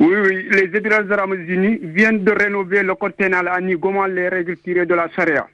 Oui, 0.00 0.16
oui, 0.24 0.48
les 0.50 0.76
Émirats 0.76 1.08
Arabes 1.12 1.48
Unis 1.48 1.78
viennent 1.80 2.24
de 2.24 2.32
rénover 2.32 2.82
le 2.82 2.92
code 2.96 3.12
pénal 3.12 3.46
à 3.46 3.60
Comment 3.80 4.06
les 4.06 4.28
règles 4.28 4.56
tirées 4.56 4.84
de 4.84 4.94
la 4.94 5.08
charia. 5.10 5.46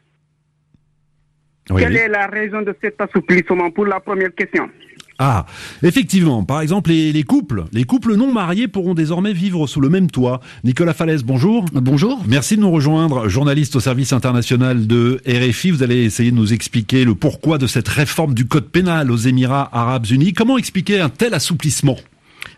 Quelle 1.66 1.96
est 1.96 2.08
la 2.08 2.28
raison 2.28 2.62
de 2.62 2.74
cet 2.82 2.98
assouplissement 2.98 3.70
pour 3.72 3.84
la 3.84 4.00
première 4.00 4.34
question? 4.34 4.70
Ah, 5.18 5.46
effectivement. 5.82 6.44
Par 6.44 6.60
exemple, 6.60 6.90
les, 6.90 7.12
les, 7.12 7.22
couples, 7.22 7.64
les 7.72 7.84
couples 7.84 8.16
non 8.16 8.32
mariés 8.32 8.68
pourront 8.68 8.94
désormais 8.94 9.32
vivre 9.32 9.66
sous 9.66 9.80
le 9.80 9.88
même 9.88 10.10
toit. 10.10 10.40
Nicolas 10.62 10.92
Falaise, 10.92 11.24
bonjour. 11.24 11.64
Bonjour. 11.72 12.22
Merci 12.26 12.56
de 12.56 12.60
nous 12.60 12.70
rejoindre, 12.70 13.28
journaliste 13.28 13.76
au 13.76 13.80
service 13.80 14.12
international 14.12 14.86
de 14.86 15.20
RFI. 15.26 15.70
Vous 15.70 15.82
allez 15.82 16.04
essayer 16.04 16.30
de 16.30 16.36
nous 16.36 16.52
expliquer 16.52 17.04
le 17.04 17.14
pourquoi 17.14 17.56
de 17.56 17.66
cette 17.66 17.88
réforme 17.88 18.34
du 18.34 18.46
code 18.46 18.68
pénal 18.68 19.10
aux 19.10 19.16
Émirats 19.16 19.68
Arabes 19.72 20.06
Unis. 20.10 20.34
Comment 20.34 20.58
expliquer 20.58 21.00
un 21.00 21.08
tel 21.08 21.32
assouplissement? 21.32 21.96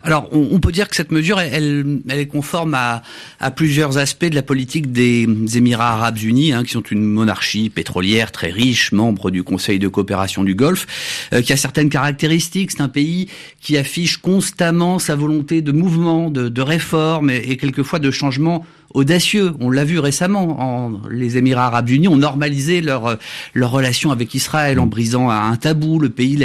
Alors, 0.04 0.28
on, 0.32 0.60
peut 0.60 0.70
dire 0.70 0.88
que 0.88 0.94
cette 0.94 1.10
mesure, 1.10 1.40
elle, 1.40 2.00
elle 2.08 2.18
est 2.20 2.26
conforme 2.26 2.74
à, 2.74 3.02
à, 3.40 3.50
plusieurs 3.50 3.98
aspects 3.98 4.26
de 4.26 4.34
la 4.36 4.42
politique 4.42 4.92
des 4.92 5.26
Émirats 5.56 5.94
arabes 5.94 6.18
unis, 6.18 6.52
hein, 6.52 6.62
qui 6.62 6.70
sont 6.70 6.82
une 6.82 7.02
monarchie 7.02 7.68
pétrolière 7.68 8.30
très 8.30 8.50
riche, 8.50 8.92
membre 8.92 9.32
du 9.32 9.42
Conseil 9.42 9.80
de 9.80 9.88
coopération 9.88 10.44
du 10.44 10.54
Golfe, 10.54 10.86
euh, 11.32 11.42
qui 11.42 11.52
a 11.52 11.56
certaines 11.56 11.90
caractéristiques. 11.90 12.70
C'est 12.70 12.80
un 12.80 12.88
pays 12.88 13.28
qui 13.60 13.76
affiche 13.76 14.18
constamment 14.18 15.00
sa 15.00 15.16
volonté 15.16 15.62
de 15.62 15.72
mouvement, 15.72 16.30
de, 16.30 16.48
de 16.48 16.62
réforme 16.62 17.30
et 17.30 17.56
quelquefois 17.56 17.98
de 17.98 18.12
changement 18.12 18.64
audacieux. 18.94 19.52
On 19.60 19.70
l'a 19.70 19.84
vu 19.84 19.98
récemment. 19.98 20.60
En, 20.60 21.00
les 21.10 21.36
Émirats 21.36 21.66
arabes 21.66 21.88
unis 21.88 22.08
ont 22.08 22.16
normalisé 22.16 22.80
leur, 22.80 23.18
leur 23.54 23.70
relation 23.70 24.10
avec 24.10 24.34
Israël 24.34 24.80
en 24.80 24.86
brisant 24.86 25.30
un 25.30 25.56
tabou. 25.56 25.98
Le 25.98 26.08
pays, 26.08 26.36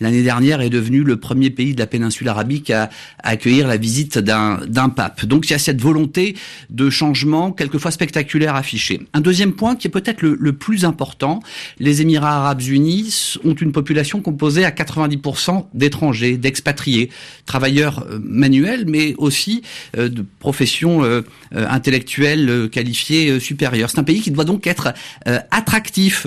l'année 0.00 0.22
dernière, 0.22 0.60
est 0.60 0.70
devenu 0.70 1.02
le 1.02 1.16
premier 1.16 1.50
pays 1.50 1.74
de 1.74 1.80
la 1.80 1.86
péninsule 1.86 2.28
arabique 2.28 2.70
à, 2.70 2.90
accueillir 3.22 3.66
la 3.66 3.76
visite 3.76 4.18
d'un 4.18 4.88
pape. 4.88 5.24
Donc 5.24 5.48
il 5.48 5.50
y 5.50 5.54
a 5.54 5.58
cette 5.58 5.80
volonté 5.80 6.36
de 6.70 6.90
changement, 6.90 7.52
quelquefois 7.52 7.90
spectaculaire, 7.90 8.54
affichée. 8.54 9.00
Un 9.12 9.20
deuxième 9.20 9.52
point 9.52 9.76
qui 9.76 9.88
est 9.88 9.90
peut-être 9.90 10.22
le, 10.22 10.36
le, 10.38 10.52
plus 10.52 10.84
important, 10.84 11.40
les 11.78 12.02
Émirats 12.02 12.36
arabes 12.36 12.62
unis 12.62 13.34
ont 13.44 13.54
une 13.54 13.72
population 13.72 14.20
composée 14.20 14.64
à 14.64 14.70
90% 14.70 15.66
d'étrangers, 15.74 16.36
d'expatriés, 16.36 17.10
travailleurs 17.44 18.06
euh, 18.08 18.18
manuels, 18.22 18.84
mais 18.86 19.14
aussi 19.18 19.62
euh, 19.96 20.08
de 20.08 20.24
professions 20.38 21.04
euh, 21.04 21.22
intellectuels 21.86 22.48
euh, 22.50 22.68
qualifiés 22.68 23.30
euh, 23.30 23.40
supérieurs. 23.40 23.90
C'est 23.90 23.98
un 23.98 24.04
pays 24.04 24.20
qui 24.20 24.30
doit 24.32 24.44
donc 24.44 24.66
être 24.66 24.92
euh, 25.28 25.38
attractif 25.50 26.26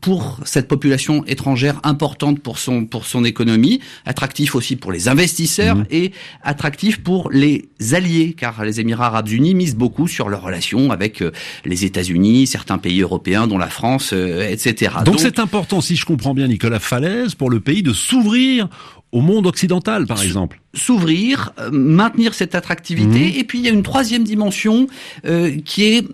pour 0.00 0.40
cette 0.44 0.68
population 0.68 1.24
étrangère 1.26 1.80
importante 1.82 2.40
pour 2.40 2.58
son 2.58 2.84
pour 2.84 3.06
son 3.06 3.24
économie, 3.24 3.80
attractif 4.04 4.54
aussi 4.54 4.76
pour 4.76 4.92
les 4.92 5.08
investisseurs 5.08 5.76
mmh. 5.76 5.86
et 5.90 6.12
attractif 6.42 7.02
pour 7.02 7.30
les 7.30 7.68
alliés, 7.92 8.34
car 8.38 8.64
les 8.64 8.80
Émirats 8.80 9.06
arabes 9.06 9.28
unis 9.28 9.54
misent 9.54 9.76
beaucoup 9.76 10.08
sur 10.08 10.28
leurs 10.28 10.42
relations 10.42 10.90
avec 10.90 11.22
les 11.64 11.84
États-Unis, 11.84 12.46
certains 12.46 12.78
pays 12.78 13.00
européens, 13.00 13.46
dont 13.46 13.58
la 13.58 13.68
France, 13.68 14.12
etc. 14.12 14.92
Donc, 14.96 15.16
donc 15.16 15.20
c'est 15.20 15.38
important, 15.38 15.80
si 15.80 15.96
je 15.96 16.04
comprends 16.04 16.34
bien, 16.34 16.48
Nicolas 16.48 16.80
Falaise, 16.80 17.34
pour 17.34 17.50
le 17.50 17.60
pays 17.60 17.82
de 17.82 17.92
s'ouvrir 17.92 18.68
au 19.12 19.20
monde 19.20 19.46
occidental, 19.46 20.06
par 20.06 20.22
exemple 20.22 20.60
s'ouvrir, 20.76 21.52
euh, 21.58 21.70
maintenir 21.72 22.34
cette 22.34 22.54
attractivité. 22.54 23.20
Mmh. 23.30 23.38
Et 23.38 23.44
puis 23.44 23.58
il 23.58 23.64
y 23.64 23.68
a 23.68 23.72
une 23.72 23.82
troisième 23.82 24.24
dimension 24.24 24.86
euh, 25.24 25.56
qui 25.64 25.84
est 25.84 26.04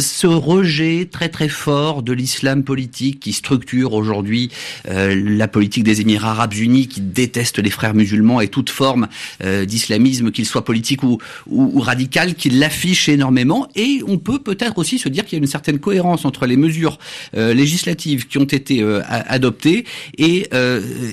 ce 0.00 0.26
rejet 0.26 1.08
très 1.10 1.28
très 1.28 1.48
fort 1.48 2.02
de 2.02 2.12
l'islam 2.12 2.64
politique 2.64 3.20
qui 3.20 3.32
structure 3.32 3.92
aujourd'hui 3.92 4.50
euh, 4.88 5.14
la 5.14 5.46
politique 5.48 5.84
des 5.84 6.00
Émirats 6.00 6.30
arabes 6.30 6.54
unis, 6.54 6.88
qui 6.88 7.00
déteste 7.00 7.58
les 7.58 7.70
frères 7.70 7.94
musulmans 7.94 8.40
et 8.40 8.48
toute 8.48 8.70
forme 8.70 9.08
euh, 9.44 9.64
d'islamisme, 9.64 10.30
qu'il 10.30 10.46
soit 10.46 10.64
politique 10.64 11.02
ou, 11.02 11.18
ou, 11.46 11.70
ou 11.74 11.80
radical, 11.80 12.34
qui 12.34 12.50
l'affiche 12.50 13.08
énormément. 13.08 13.68
Et 13.76 14.00
on 14.06 14.18
peut 14.18 14.38
peut-être 14.38 14.78
aussi 14.78 14.98
se 14.98 15.08
dire 15.08 15.24
qu'il 15.24 15.38
y 15.38 15.40
a 15.40 15.42
une 15.42 15.48
certaine 15.50 15.78
cohérence 15.78 16.24
entre 16.24 16.46
les 16.46 16.56
mesures 16.56 16.98
euh, 17.36 17.54
législatives 17.54 18.26
qui 18.26 18.38
ont 18.38 18.44
été 18.44 18.82
adoptées 19.08 19.84
et, 20.16 20.48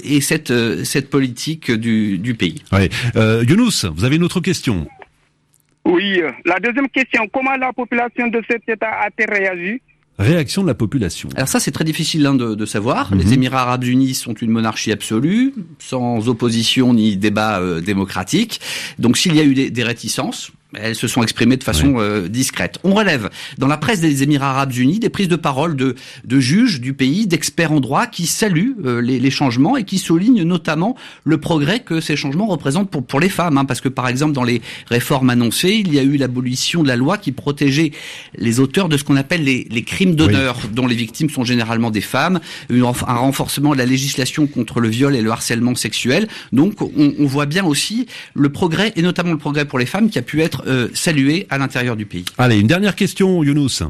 et 0.03 0.21
cette, 0.21 0.53
cette 0.83 1.09
politique 1.09 1.71
du, 1.71 2.17
du 2.17 2.35
pays. 2.35 2.61
Ouais. 2.71 2.84
Euh, 3.15 3.43
Younous, 3.47 3.85
vous 3.95 4.03
avez 4.03 4.15
une 4.15 4.23
autre 4.23 4.41
question 4.41 4.87
Oui, 5.85 6.21
la 6.45 6.59
deuxième 6.59 6.89
question, 6.89 7.27
comment 7.31 7.55
la 7.57 7.73
population 7.73 8.27
de 8.27 8.41
cet 8.49 8.67
État 8.67 8.91
a-t-elle 9.05 9.31
réagi 9.31 9.81
Réaction 10.17 10.61
de 10.61 10.67
la 10.67 10.75
population. 10.75 11.27
Alors 11.35 11.49
ça, 11.49 11.59
c'est 11.59 11.71
très 11.71 11.83
difficile 11.83 12.25
hein, 12.25 12.35
de, 12.35 12.55
de, 12.55 12.65
savoir. 12.65 13.03
Mm 13.11 13.17
-hmm. 13.17 13.23
Les 13.23 13.33
Émirats 13.33 13.63
arabes 13.63 13.83
unis 13.83 14.13
sont 14.13 14.33
une 14.33 14.49
monarchie 14.49 14.93
absolue, 14.93 15.53
sans 15.79 16.29
opposition 16.29 16.93
ni 16.93 17.17
débat 17.17 17.59
euh, 17.59 17.81
démocratique. 17.81 18.61
Donc 18.97 19.17
s'il 19.17 19.35
y 19.35 19.41
a 19.41 19.43
eu 19.43 19.53
des, 19.53 19.69
des 19.69 19.83
réticences, 19.83 20.51
elles 20.74 20.95
se 20.95 21.07
sont 21.07 21.24
exprimées 21.24 21.57
de 21.57 21.63
façon 21.63 21.88
oui. 21.88 22.00
euh, 22.00 22.27
discrète. 22.27 22.79
On 22.84 22.93
relève 22.93 23.29
dans 23.57 23.67
la 23.67 23.77
presse 23.77 24.01
des 24.01 24.24
Émirats 24.24 24.51
arabes 24.51 24.74
unis 24.74 25.00
des 25.00 25.10
prises 25.10 25.27
de 25.27 25.36
parole 25.36 25.75
de, 25.75 25.95
de 26.24 26.39
juges 26.39 26.81
du 26.81 26.93
pays, 26.93 27.27
d'experts 27.27 27.72
en 27.72 27.79
droit 27.79 28.07
qui 28.07 28.25
saluent 28.25 28.75
euh, 28.84 29.01
les, 29.01 29.19
les, 29.19 29.29
changements 29.29 29.77
et 29.77 29.84
qui 29.84 29.98
soulignent 29.98 30.43
notamment 30.43 30.95
le 31.24 31.38
progrès 31.38 31.79
que 31.81 32.01
ces 32.01 32.15
changements 32.15 32.48
représentent 32.48 32.89
pour, 32.89 33.05
pour 33.05 33.19
les 33.19 33.29
femmes. 33.29 33.57
Hein, 33.57 33.65
parce 33.65 33.81
que 33.81 33.89
par 33.89 34.07
exemple, 34.07 34.34
dans 34.34 34.43
les 34.43 34.62
réformes 34.88 35.29
annoncées, 35.29 35.84
il 35.86 35.93
y 35.93 36.00
a 36.00 36.03
eu 36.03 36.17
l'abolition 36.17 36.84
de 36.84 36.88
la 36.88 36.95
loi 36.95 37.17
qui 37.17 37.31
protégeait 37.31 37.91
les 38.36 38.60
auteurs 38.60 38.89
de 38.89 38.98
ce 38.98 39.03
qu'on 39.03 39.17
appelle 39.17 39.43
les, 39.43 39.67
les 39.69 39.84
crimes 39.84 40.15
d'honneur, 40.15 40.57
oui. 40.63 40.69
dont 40.74 40.88
les 40.88 40.95
victimes 40.95 41.29
sont 41.29 41.43
généralement 41.43 41.91
des 41.91 42.01
femmes, 42.01 42.39
une, 42.69 42.84
un 42.84 43.15
renforcement 43.15 43.74
de 43.74 43.77
la 43.77 43.86
législation 43.86 44.48
contre 44.48 44.79
le 44.79 44.89
viol 44.89 45.15
et 45.15 45.22
le 45.22 45.31
harcèlement 45.31 45.75
sexuel. 45.75 46.27
Donc 46.51 46.81
on, 46.81 47.13
on 47.19 47.25
voit 47.25 47.45
bien 47.45 47.65
aussi 47.65 48.07
le 48.34 48.50
progrès, 48.50 48.93
et 48.95 49.01
notamment 49.01 49.31
le 49.31 49.38
progrès 49.38 49.65
pour 49.65 49.79
les 49.79 49.86
femmes, 49.86 50.10
qui 50.10 50.19
a 50.19 50.22
pu 50.22 50.41
être 50.41 50.64
euh, 50.65 50.89
salué 50.93 51.48
à 51.50 51.57
l'intérieur 51.57 51.95
du 51.95 52.05
pays. 52.05 52.25
Allez, 52.38 52.60
une 52.60 52.67
dernière 52.67 52.95
question, 52.95 53.43
Younous. 53.43 53.84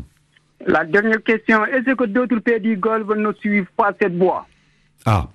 La 0.66 0.84
dernière 0.84 1.22
question, 1.24 1.66
est-ce 1.66 1.94
que 1.94 2.06
d'autres 2.06 2.40
pays 2.40 2.60
du 2.60 2.78
Golfe 2.78 3.08
ne 3.16 3.32
suivent 3.34 3.68
pas 3.78 3.94
cette 4.02 4.18
voie? 4.18 4.48
Ah, 5.06 5.28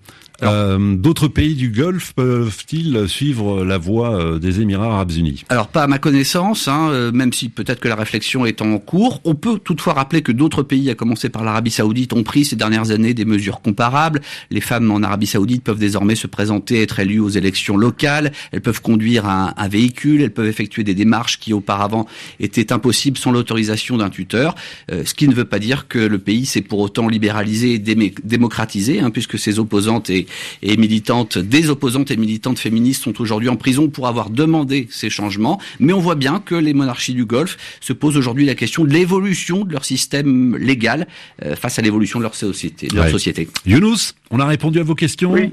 euh, 0.42 0.96
D'autres 0.96 1.28
pays 1.28 1.54
du 1.54 1.70
Golfe 1.70 2.12
peuvent-ils 2.14 3.08
suivre 3.08 3.64
la 3.64 3.78
voie 3.78 4.18
euh, 4.18 4.38
des 4.38 4.60
Émirats 4.60 4.94
arabes 4.94 5.12
unis? 5.12 5.44
Alors 5.48 5.68
pas 5.68 5.82
à 5.82 5.86
ma 5.86 5.98
connaissance, 5.98 6.68
hein, 6.68 6.90
euh, 6.90 7.12
même 7.12 7.32
si 7.32 7.48
peut-être 7.48 7.80
que 7.80 7.88
la 7.88 7.96
réflexion 7.96 8.46
est 8.46 8.62
en 8.62 8.78
cours. 8.78 9.20
On 9.24 9.34
peut 9.34 9.58
toutefois 9.58 9.94
rappeler 9.94 10.22
que 10.22 10.32
d'autres 10.32 10.62
pays, 10.62 10.90
à 10.90 10.94
commencer 10.94 11.28
par 11.28 11.44
l'Arabie 11.44 11.70
saoudite, 11.70 12.12
ont 12.12 12.22
pris 12.22 12.44
ces 12.44 12.56
dernières 12.56 12.90
années 12.90 13.14
des 13.14 13.24
mesures 13.24 13.60
comparables. 13.60 14.20
Les 14.50 14.60
femmes 14.60 14.90
en 14.90 15.02
Arabie 15.02 15.26
saoudite 15.26 15.64
peuvent 15.64 15.78
désormais 15.78 16.14
se 16.14 16.26
présenter, 16.26 16.82
être 16.82 17.00
élues 17.00 17.20
aux 17.20 17.28
élections 17.28 17.76
locales. 17.76 18.32
Elles 18.52 18.60
peuvent 18.60 18.82
conduire 18.82 19.26
un, 19.26 19.54
un 19.56 19.68
véhicule, 19.68 20.22
elles 20.22 20.32
peuvent 20.32 20.46
effectuer 20.46 20.84
des 20.84 20.94
démarches 20.94 21.38
qui 21.38 21.52
auparavant 21.52 22.06
étaient 22.38 22.72
impossibles 22.72 23.18
sans 23.18 23.30
l'autorisation 23.30 23.96
d'un 23.96 24.10
tuteur. 24.10 24.54
Euh, 24.90 25.04
ce 25.04 25.14
qui 25.14 25.28
ne 25.28 25.34
veut 25.34 25.44
pas 25.44 25.58
dire 25.58 25.88
que 25.88 25.98
le 25.98 26.18
pays 26.18 26.46
s'est 26.46 26.60
pour 26.60 26.80
autant 26.80 27.08
libéralisé 27.08 27.74
et 27.74 27.78
démocratisé, 27.78 29.00
hein, 29.00 29.10
puisque 29.10 29.38
ses 29.38 29.58
opposantes 29.58 30.10
et 30.10 30.26
et 30.62 30.76
militantes, 30.76 31.38
des 31.38 31.70
opposantes 31.70 32.10
et 32.10 32.16
militantes 32.16 32.58
féministes 32.58 33.02
sont 33.02 33.20
aujourd'hui 33.20 33.48
en 33.48 33.56
prison 33.56 33.88
pour 33.88 34.08
avoir 34.08 34.30
demandé 34.30 34.88
ces 34.90 35.10
changements. 35.10 35.60
Mais 35.78 35.92
on 35.92 36.00
voit 36.00 36.14
bien 36.14 36.40
que 36.44 36.54
les 36.54 36.74
monarchies 36.74 37.14
du 37.14 37.24
Golfe 37.24 37.56
se 37.80 37.92
posent 37.92 38.16
aujourd'hui 38.16 38.46
la 38.46 38.54
question 38.54 38.84
de 38.84 38.90
l'évolution 38.90 39.64
de 39.64 39.72
leur 39.72 39.84
système 39.84 40.56
légal 40.56 41.06
euh, 41.44 41.56
face 41.56 41.78
à 41.78 41.82
l'évolution 41.82 42.18
de 42.18 42.24
leur 42.24 42.34
société. 42.34 42.88
De 42.88 42.96
leur 42.96 43.06
ouais. 43.06 43.10
société. 43.10 43.48
Younous, 43.66 44.14
on 44.30 44.40
a 44.40 44.46
répondu 44.46 44.80
à 44.80 44.82
vos 44.82 44.94
questions 44.94 45.32
oui. 45.32 45.52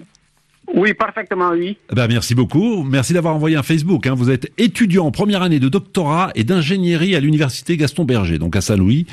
Oui, 0.73 0.93
parfaitement, 0.93 1.51
oui. 1.51 1.77
Ben, 1.93 2.07
merci 2.07 2.35
beaucoup. 2.35 2.83
Merci 2.83 3.13
d'avoir 3.13 3.33
envoyé 3.33 3.55
un 3.55 3.63
Facebook. 3.63 4.05
Hein. 4.05 4.15
Vous 4.15 4.29
êtes 4.29 4.51
étudiant 4.57 5.05
en 5.05 5.11
première 5.11 5.41
année 5.41 5.59
de 5.59 5.69
doctorat 5.69 6.31
et 6.35 6.43
d'ingénierie 6.43 7.15
à 7.15 7.19
l'université 7.19 7.77
Gaston 7.77 8.03
Berger, 8.03 8.37
donc 8.37 8.55
à 8.55 8.61
Saint-Louis. 8.61 9.05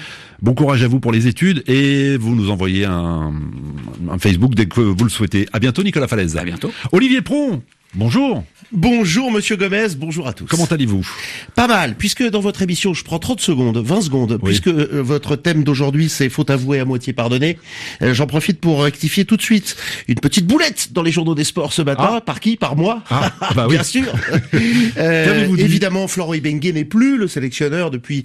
Bon 0.42 0.54
courage 0.54 0.82
à 0.82 0.88
vous 0.88 1.00
pour 1.00 1.12
les 1.12 1.28
études 1.28 1.62
et 1.68 2.16
vous 2.16 2.34
nous 2.34 2.50
envoyez 2.50 2.84
un, 2.84 3.32
un 4.10 4.18
Facebook 4.18 4.54
dès 4.54 4.66
que 4.66 4.80
vous 4.80 5.04
le 5.04 5.10
souhaitez. 5.10 5.46
À 5.52 5.60
bientôt, 5.60 5.82
Nicolas 5.82 6.08
Falaise. 6.08 6.36
À 6.36 6.44
bientôt. 6.44 6.72
Olivier 6.92 7.22
Pron, 7.22 7.62
bonjour. 7.94 8.44
Bonjour 8.72 9.30
Monsieur 9.30 9.56
Gomez, 9.56 9.88
bonjour 9.96 10.26
à 10.26 10.32
tous. 10.32 10.46
Comment 10.46 10.64
allez-vous? 10.64 11.06
Pas 11.54 11.68
mal, 11.68 11.94
puisque 11.96 12.28
dans 12.28 12.40
votre 12.40 12.62
émission, 12.62 12.92
je 12.92 13.04
prends 13.04 13.20
30 13.20 13.40
secondes, 13.40 13.76
20 13.76 14.00
secondes, 14.00 14.32
oui. 14.42 14.50
puisque 14.50 14.66
euh, 14.66 15.00
votre 15.00 15.36
thème 15.36 15.62
d'aujourd'hui 15.62 16.08
c'est 16.08 16.28
faute 16.28 16.50
avouée 16.50 16.80
à 16.80 16.84
moitié 16.84 17.12
pardonnée. 17.12 17.58
Euh, 18.02 18.14
J'en 18.14 18.26
profite 18.26 18.60
pour 18.60 18.82
rectifier 18.82 19.24
tout 19.24 19.36
de 19.36 19.42
suite 19.42 19.76
une 20.08 20.16
petite 20.16 20.46
boulette 20.46 20.92
dans 20.92 21.02
les 21.02 21.12
journaux 21.12 21.34
des 21.36 21.44
sports 21.44 21.72
ce 21.72 21.82
matin. 21.82 22.14
Ah. 22.16 22.20
Par 22.20 22.40
qui? 22.40 22.56
Par 22.56 22.74
moi 22.74 23.02
ah, 23.10 23.32
bah 23.54 23.66
oui. 23.68 23.74
Bien 23.74 23.84
sûr. 23.84 24.12
euh, 24.98 25.56
évidemment, 25.56 26.08
Florent 26.08 26.34
Ibengue 26.34 26.72
n'est 26.74 26.84
plus 26.84 27.16
le 27.16 27.28
sélectionneur 27.28 27.90
depuis 27.90 28.24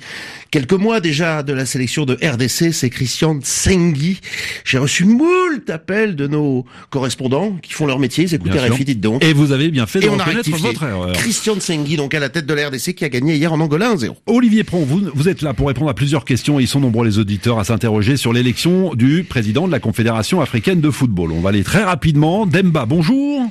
quelques 0.50 0.74
mois 0.74 1.00
déjà 1.00 1.44
de 1.44 1.54
la 1.54 1.66
sélection 1.66 2.06
de 2.06 2.14
RDC, 2.14 2.74
c'est 2.74 2.90
Christian 2.90 3.40
Tsengui. 3.40 4.20
J'ai 4.66 4.80
reçu 4.80 5.06
moult 5.06 5.70
appels 5.70 6.16
de 6.16 6.28
nos 6.28 6.66
correspondants 6.90 7.58
qui 7.62 7.74
font 7.74 7.86
leur 7.86 8.00
métier, 8.00 8.24
ils 8.24 8.34
écoutent 8.34 8.54
RFI, 8.54 8.86
dites 8.86 9.02
donc. 9.02 9.24
Et 9.24 9.34
vous 9.34 9.52
avez 9.52 9.59
bien 9.68 9.86
fait 9.86 10.00
de 10.00 10.06
Et 10.06 10.10
on 10.10 10.20
a 10.20 10.26
votre 10.26 10.84
erreur. 10.84 11.12
Christian 11.14 11.56
Tsengui, 11.60 11.98
donc 11.98 12.14
à 12.14 12.20
la 12.20 12.30
tête 12.30 12.46
de 12.46 12.54
la 12.54 12.70
RDC, 12.70 12.94
qui 12.94 13.04
a 13.06 13.10
gagné 13.10 13.36
hier 13.36 13.52
en 13.52 13.60
Angola 13.60 13.94
1-0. 13.94 14.16
Olivier 14.26 14.64
Pron, 14.64 14.84
vous, 14.86 15.10
vous 15.14 15.28
êtes 15.30 15.42
là 15.42 15.54
pour 15.54 15.68
répondre 15.68 15.90
à 15.90 15.94
plusieurs 15.94 16.26
questions. 16.26 16.60
Ils 16.60 16.68
sont 16.68 16.80
nombreux 16.80 17.06
les 17.06 17.20
auditeurs 17.20 17.60
à 17.60 17.64
s'interroger 17.64 18.18
sur 18.18 18.34
l'élection 18.34 18.94
du 18.96 19.24
président 19.24 19.68
de 19.68 19.72
la 19.72 19.80
Confédération 19.80 20.42
africaine 20.42 20.82
de 20.82 20.90
football. 20.90 21.32
On 21.32 21.42
va 21.42 21.50
aller 21.50 21.64
très 21.64 21.84
rapidement. 21.84 22.46
Demba, 22.46 22.86
bonjour. 22.86 23.44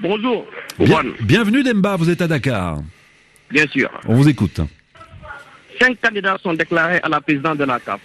Bonjour. 0.00 0.44
Bien, 0.78 1.02
bienvenue 1.20 1.62
Demba, 1.62 1.96
vous 1.96 2.10
êtes 2.10 2.22
à 2.22 2.26
Dakar. 2.26 2.82
Bien 3.50 3.66
sûr. 3.68 3.90
On 4.06 4.14
vous 4.14 4.28
écoute. 4.28 4.60
Cinq 5.80 5.98
candidats 6.00 6.38
sont 6.42 6.54
déclarés 6.54 7.00
à 7.02 7.08
la 7.08 7.20
présidence 7.20 7.58
de 7.58 7.64
la 7.64 7.78
CAF. 7.80 8.00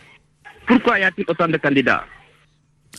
Pourquoi 0.68 1.00
y 1.00 1.04
a-t-il 1.04 1.26
autant 1.28 1.48
de 1.48 1.58
candidats? 1.58 2.04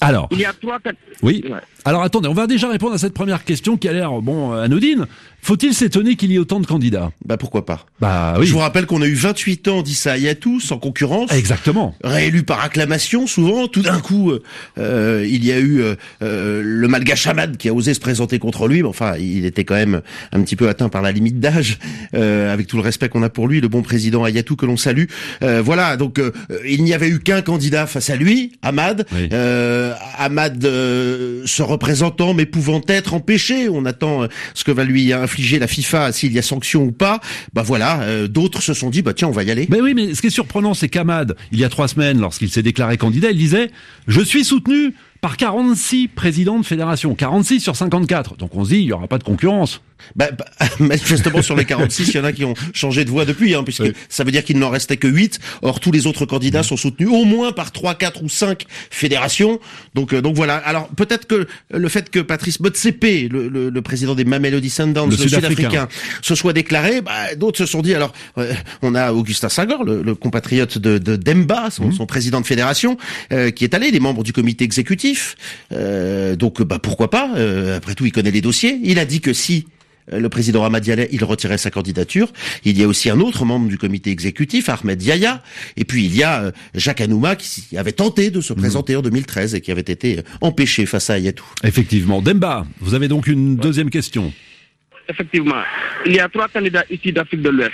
Alors, 0.01 0.29
il 0.31 0.39
y 0.39 0.45
a 0.45 0.53
trois. 0.53 0.79
Oui. 1.23 1.43
Ouais. 1.45 1.59
Alors 1.85 2.03
attendez, 2.03 2.29
on 2.29 2.35
va 2.35 2.47
déjà 2.47 2.69
répondre 2.69 2.95
à 2.95 2.99
cette 2.99 3.15
première 3.15 3.45
question 3.45 3.77
qui 3.77 3.89
a 3.89 3.93
l'air 3.93 4.13
bon 4.21 4.53
anodine. 4.53 5.07
Faut-il 5.41 5.73
s'étonner 5.73 6.17
qu'il 6.17 6.31
y 6.33 6.35
ait 6.35 6.39
autant 6.39 6.61
de 6.61 6.67
candidats? 6.67 7.13
Bah 7.25 7.37
pourquoi 7.37 7.65
pas? 7.65 7.87
Bah 8.01 8.35
oui. 8.39 8.47
Je 8.47 8.53
vous 8.53 8.59
rappelle 8.59 8.87
qu'on 8.87 9.01
a 9.03 9.07
eu 9.07 9.15
28 9.15 9.69
ans 9.69 9.83
d'Issa 9.83 10.13
Ayatou 10.13 10.61
sans 10.61 10.79
concurrence. 10.79 11.33
Exactement. 11.33 11.95
Réélu 12.03 12.43
par 12.43 12.63
acclamation 12.63 13.27
souvent. 13.27 13.69
Tout 13.69 13.83
d'un 13.83 14.01
coup, 14.01 14.33
euh, 14.79 15.27
il 15.27 15.45
y 15.45 15.53
a 15.53 15.59
eu 15.59 15.81
euh, 15.81 15.95
euh, 16.23 16.61
le 16.63 16.89
malgache 16.89 17.27
Hamad 17.27 17.57
qui 17.57 17.69
a 17.69 17.73
osé 17.75 17.95
se 17.95 18.01
présenter 18.01 18.39
contre 18.39 18.67
lui. 18.69 18.83
Mais 18.83 18.89
enfin, 18.89 19.17
il 19.17 19.47
était 19.47 19.65
quand 19.65 19.77
même 19.77 20.03
un 20.33 20.43
petit 20.43 20.57
peu 20.57 20.69
atteint 20.69 20.89
par 20.89 21.03
la 21.03 21.13
limite 21.13 21.41
d'âge. 21.41 21.79
Euh, 22.15 22.53
avec 22.53 22.67
tout 22.67 22.77
le 22.77 22.83
respect 22.83 23.09
qu'on 23.09 23.23
a 23.23 23.31
pour 23.31 23.49
lui, 23.49 23.61
le 23.61 23.69
bon 23.69 23.83
président 23.83 24.25
Ayatou 24.25 24.57
que 24.57 24.67
l'on 24.67 24.77
salue. 24.77 25.05
Euh, 25.43 25.63
voilà, 25.63 25.97
donc 25.97 26.21
il 26.67 26.83
n'y 26.83 26.93
avait 26.93 27.09
eu 27.09 27.21
qu'un 27.21 27.43
candidat 27.43 27.87
face 27.87 28.11
à 28.11 28.17
lui, 28.17 28.53
Hamad. 28.63 29.07
Oui. 29.13 29.29
Hamad 30.19 30.63
se 30.63 31.63
représentant 31.63 32.35
mais 32.35 32.47
pouvant 32.47 32.81
être 32.89 33.15
empêché. 33.15 33.69
On 33.69 33.85
attend 33.85 34.27
ce 34.55 34.65
que 34.65 34.71
va 34.71 34.85
lui 34.85 35.13
infliger 35.13 35.59
la 35.59 35.67
FIFA 35.67 36.13
s'il 36.13 36.33
y 36.33 36.39
a 36.39 36.43
sanction 36.43 36.85
ou 36.85 36.93
pas. 36.93 37.21
Bah 37.53 37.63
voilà, 37.63 38.01
euh, 38.03 38.29
d'autres 38.29 38.63
se 38.63 38.75
sont 38.75 38.91
dit 38.91 39.03
bah 39.03 39.15
tiens 39.15 39.29
on 39.29 39.33
va 39.33 39.43
y 39.43 39.51
aller. 39.51 39.67
Mais 39.71 39.81
oui, 39.81 39.95
mais 39.95 40.15
ce 40.15 40.21
qui 40.21 40.29
est 40.29 40.31
surprenant, 40.31 40.75
c'est 40.75 40.89
qu'Ahmad, 40.89 41.37
il 41.53 41.59
y 41.59 41.65
a 41.65 41.69
trois 41.69 41.89
semaines, 41.89 42.21
lorsqu'il 42.21 42.51
s'est 42.51 42.63
déclaré 42.63 42.97
candidat, 42.97 43.31
il 43.31 43.39
disait 43.39 43.71
je 44.07 44.21
suis 44.21 44.45
soutenu 44.45 44.95
par 45.21 45.37
46 45.37 46.09
présidents 46.09 46.59
de 46.59 46.65
fédération, 46.67 47.15
46 47.15 47.61
sur 47.61 47.77
54. 47.77 48.37
Donc 48.37 48.55
on 48.55 48.65
se 48.65 48.71
dit, 48.71 48.81
il 48.81 48.87
n'y 48.87 48.93
aura 48.93 49.09
pas 49.09 49.19
de 49.19 49.25
concurrence. 49.25 49.81
Bah, 50.17 50.29
bah, 50.37 50.45
manifestement 50.81 51.43
sur 51.43 51.57
les 51.57 51.65
46, 51.65 52.09
il 52.09 52.15
y 52.17 52.19
en 52.19 52.25
a 52.25 52.33
qui 52.33 52.45
ont 52.45 52.55
changé 52.73 53.05
de 53.05 53.11
voix 53.11 53.25
depuis, 53.25 53.55
hein, 53.55 53.63
puisque 53.65 53.85
ça 54.09 54.25
veut 54.25 54.31
dire 54.31 54.45
qu'il 54.45 54.59
n'en 54.59 54.71
restait 54.71 54.97
que 54.97 55.09
8. 55.09 55.39
Or 55.63 55.81
tous 55.81 55.93
les 55.93 56.07
autres 56.07 56.27
candidats 56.27 56.63
sont 56.63 56.77
soutenus 56.77 57.11
au 57.11 57.25
moins 57.25 57.53
par 57.53 57.73
3, 57.73 57.95
4 57.95 58.23
ou 58.23 58.29
5 58.29 58.65
fédérations. 58.91 59.61
Donc 59.95 60.13
euh, 60.13 60.21
donc 60.21 60.37
voilà. 60.37 60.57
Alors 60.57 60.89
peut-être 60.89 61.27
que 61.27 61.47
le 61.71 61.89
fait 61.89 62.11
que 62.11 62.21
Patrice 62.21 62.61
Motsepe, 62.61 63.31
le, 63.31 63.49
le, 63.49 63.71
le, 63.71 63.83
président 63.83 64.15
des 64.15 64.25
Mamelody 64.25 64.71
Sundowns, 64.71 65.11
le, 65.11 65.17
le 65.17 65.29
Sud-Africain, 65.29 65.89
se 66.23 66.35
soit 66.35 66.53
déclaré, 66.53 67.01
bah, 67.01 67.35
d'autres 67.37 67.59
se 67.59 67.67
sont 67.67 67.83
dit. 67.83 67.95
Alors 67.95 68.13
euh, 68.39 68.53
on 68.83 68.95
a 68.95 69.13
Augustin 69.13 69.49
Sagor, 69.49 69.85
le, 69.85 70.15
compatriote 70.15 70.79
de, 70.79 70.99
de 70.99 71.17
Demba, 71.17 71.71
son, 71.71 71.89
mmh. 71.89 71.93
son, 71.93 72.07
président 72.07 72.41
de 72.41 72.47
fédération, 72.47 72.97
euh, 73.33 73.51
qui 73.51 73.65
est 73.65 73.75
allé, 73.75 73.91
des 73.91 74.01
membres 74.01 74.25
du 74.25 74.33
comité 74.33 74.65
exécutif 74.65 75.37
euh, 75.73 76.37
donc 76.37 76.63
bah 76.63 76.79
pourquoi 76.79 77.11
pas 77.11 77.31
euh, 77.37 77.77
Après 77.77 77.95
tout, 77.95 78.07
il 78.07 78.13
connaît 78.13 78.31
les 78.31 78.41
dossiers. 78.41 78.79
Il 78.83 78.99
a 78.99 79.05
dit 79.05 79.21
que 79.21 79.33
si 79.33 79.67
le 80.13 80.29
président 80.29 80.65
Ahmad 80.65 80.87
il 80.87 81.25
retirait 81.25 81.59
sa 81.59 81.71
candidature. 81.71 82.33
Il 82.65 82.79
y 82.79 82.85
a 82.85 82.89
aussi 82.89 83.11
un 83.11 83.21
autre 83.21 83.45
membre 83.45 83.69
du 83.69 83.79
comité 83.79 84.11
exécutif, 84.11 84.69
Ahmed 84.69 85.03
Yaya. 85.03 85.43
Et 85.77 85.85
puis 85.85 86.05
il 86.05 86.17
y 86.17 86.23
a 86.23 86.53
Jacques 86.75 87.01
Anouma 87.01 87.37
qui 87.37 87.77
avait 87.77 87.93
tenté 87.93 88.31
de 88.31 88.41
se 88.41 88.53
présenter 88.53 88.97
en 88.97 89.03
2013 89.03 89.55
et 89.55 89.61
qui 89.61 89.71
avait 89.71 89.81
été 89.81 90.23
empêché 90.41 90.87
face 90.87 91.11
à 91.11 91.15
Ayatou. 91.15 91.45
Effectivement. 91.65 92.23
Demba, 92.23 92.67
vous 92.81 92.95
avez 92.95 93.09
donc 93.09 93.27
une 93.27 93.57
deuxième 93.57 93.91
question. 93.91 94.33
Effectivement. 95.09 95.63
Il 96.07 96.15
y 96.15 96.21
a 96.21 96.29
trois 96.29 96.49
candidats 96.49 96.85
ici 96.91 97.13
d'Afrique 97.13 97.43
de 97.43 97.51
l'Ouest. 97.51 97.73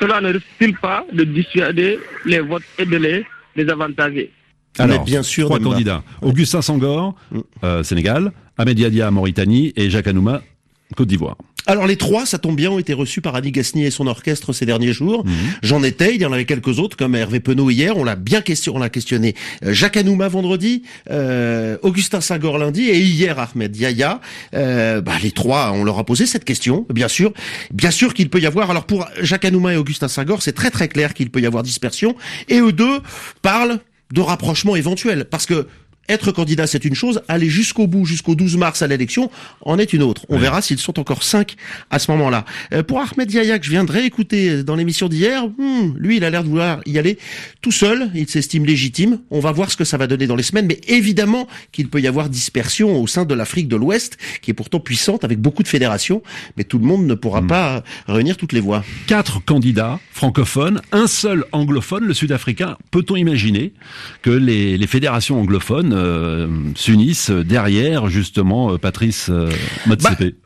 Cela 0.00 0.20
ne 0.20 0.32
risque-t-il 0.32 0.76
pas 0.76 1.06
de 1.12 1.24
dissuader 1.24 1.98
les 2.24 2.40
votes 2.40 2.62
et 2.78 2.84
de 2.84 2.96
les 2.96 3.24
désavantager? 3.56 4.30
Alors, 4.78 5.04
bien 5.04 5.22
sûr, 5.22 5.46
trois 5.46 5.58
candidats. 5.58 6.02
Augustin 6.20 6.60
Sangor, 6.60 7.14
mm. 7.30 7.40
euh, 7.64 7.82
Sénégal, 7.82 8.32
Ahmed 8.58 8.78
Yadia, 8.78 9.10
Mauritanie 9.10 9.72
et 9.74 9.88
Jacques 9.88 10.06
Anouma, 10.06 10.42
Côte 10.94 11.08
d'Ivoire. 11.08 11.36
Alors 11.66 11.88
les 11.88 11.96
trois, 11.96 12.26
ça 12.26 12.38
tombe 12.38 12.54
bien, 12.54 12.70
ont 12.70 12.78
été 12.78 12.92
reçus 12.92 13.20
par 13.20 13.34
Annie 13.34 13.50
Gasnier 13.50 13.86
et 13.86 13.90
son 13.90 14.06
orchestre 14.06 14.52
ces 14.52 14.66
derniers 14.66 14.92
jours. 14.92 15.26
Mhm. 15.26 15.32
J'en 15.62 15.82
étais, 15.82 16.14
il 16.14 16.22
y 16.22 16.24
en 16.24 16.32
avait 16.32 16.44
quelques 16.44 16.78
autres 16.78 16.96
comme 16.96 17.16
Hervé 17.16 17.40
Penaud 17.40 17.70
hier. 17.70 17.96
On 17.96 18.04
l'a 18.04 18.14
bien 18.14 18.40
question, 18.40 18.76
on 18.76 18.78
l'a 18.78 18.88
questionné. 18.88 19.34
Euh, 19.64 19.72
Jacques 19.72 19.96
Anouma 19.96 20.28
vendredi, 20.28 20.82
euh, 21.10 21.76
Augustin 21.82 22.20
Sagor 22.20 22.58
lundi 22.58 22.88
et 22.88 23.00
hier 23.00 23.38
Ahmed 23.38 23.76
Yaya. 23.76 24.20
Euh, 24.54 25.00
bah, 25.00 25.14
les 25.20 25.32
trois, 25.32 25.72
on 25.72 25.82
leur 25.82 25.98
a 25.98 26.04
posé 26.04 26.24
cette 26.24 26.44
question, 26.44 26.86
bien 26.88 27.08
sûr. 27.08 27.32
Bien 27.72 27.90
sûr 27.90 28.14
qu'il 28.14 28.30
peut 28.30 28.40
y 28.40 28.46
avoir. 28.46 28.70
Alors 28.70 28.84
pour 28.84 29.08
Jacques 29.20 29.44
Anouma 29.44 29.74
et 29.74 29.76
Augustin 29.76 30.08
Sagor, 30.08 30.42
c'est 30.42 30.52
très 30.52 30.70
très 30.70 30.86
clair 30.86 31.14
qu'il 31.14 31.30
peut 31.30 31.40
y 31.40 31.46
avoir 31.46 31.64
dispersion. 31.64 32.14
Et 32.48 32.60
eux 32.60 32.72
deux 32.72 33.00
parlent 33.42 33.80
de 34.12 34.20
rapprochement 34.20 34.76
éventuel. 34.76 35.24
Parce 35.24 35.46
que 35.46 35.66
être 36.08 36.32
candidat, 36.32 36.66
c'est 36.66 36.84
une 36.84 36.94
chose. 36.94 37.22
Aller 37.28 37.48
jusqu'au 37.48 37.86
bout, 37.86 38.04
jusqu'au 38.04 38.34
12 38.34 38.56
mars 38.56 38.82
à 38.82 38.86
l'élection, 38.86 39.30
en 39.62 39.78
est 39.78 39.92
une 39.92 40.02
autre. 40.02 40.26
On 40.28 40.38
verra 40.38 40.62
s'ils 40.62 40.78
sont 40.78 40.98
encore 40.98 41.22
cinq 41.22 41.56
à 41.90 41.98
ce 41.98 42.10
moment-là. 42.12 42.44
Euh, 42.72 42.82
pour 42.82 43.00
Ahmed 43.00 43.30
Yaya, 43.30 43.58
que 43.58 43.64
je 43.64 43.70
viendrai 43.70 44.04
écouter 44.04 44.62
dans 44.62 44.76
l'émission 44.76 45.08
d'hier, 45.08 45.46
hmm, 45.46 45.94
lui, 45.96 46.16
il 46.16 46.24
a 46.24 46.30
l'air 46.30 46.44
de 46.44 46.48
vouloir 46.48 46.80
y 46.86 46.98
aller 46.98 47.18
tout 47.60 47.72
seul. 47.72 48.10
Il 48.14 48.28
s'estime 48.28 48.64
légitime. 48.64 49.20
On 49.30 49.40
va 49.40 49.52
voir 49.52 49.70
ce 49.70 49.76
que 49.76 49.84
ça 49.84 49.96
va 49.96 50.06
donner 50.06 50.26
dans 50.26 50.36
les 50.36 50.42
semaines. 50.42 50.66
Mais 50.66 50.80
évidemment 50.86 51.48
qu'il 51.72 51.88
peut 51.88 52.00
y 52.00 52.06
avoir 52.06 52.28
dispersion 52.28 53.00
au 53.00 53.06
sein 53.06 53.24
de 53.24 53.34
l'Afrique 53.34 53.68
de 53.68 53.76
l'Ouest, 53.76 54.16
qui 54.42 54.50
est 54.50 54.54
pourtant 54.54 54.80
puissante, 54.80 55.24
avec 55.24 55.40
beaucoup 55.40 55.62
de 55.62 55.68
fédérations. 55.68 56.22
Mais 56.56 56.64
tout 56.64 56.78
le 56.78 56.84
monde 56.84 57.06
ne 57.06 57.14
pourra 57.14 57.40
hmm. 57.40 57.46
pas 57.48 57.84
réunir 58.06 58.36
toutes 58.36 58.52
les 58.52 58.60
voix. 58.60 58.84
Quatre 59.06 59.44
candidats 59.44 59.98
francophones, 60.12 60.80
un 60.92 61.06
seul 61.06 61.44
anglophone, 61.52 62.04
le 62.04 62.14
Sud-Africain. 62.14 62.76
Peut-on 62.90 63.16
imaginer 63.16 63.72
que 64.22 64.30
les, 64.30 64.78
les 64.78 64.86
fédérations 64.86 65.38
anglophones 65.40 65.95
euh, 65.96 66.46
s'unissent 66.74 67.30
derrière 67.30 68.08
justement 68.08 68.72
euh, 68.72 68.78
Patrice 68.78 69.28
euh. 69.30 69.50
Bah, 69.86 69.96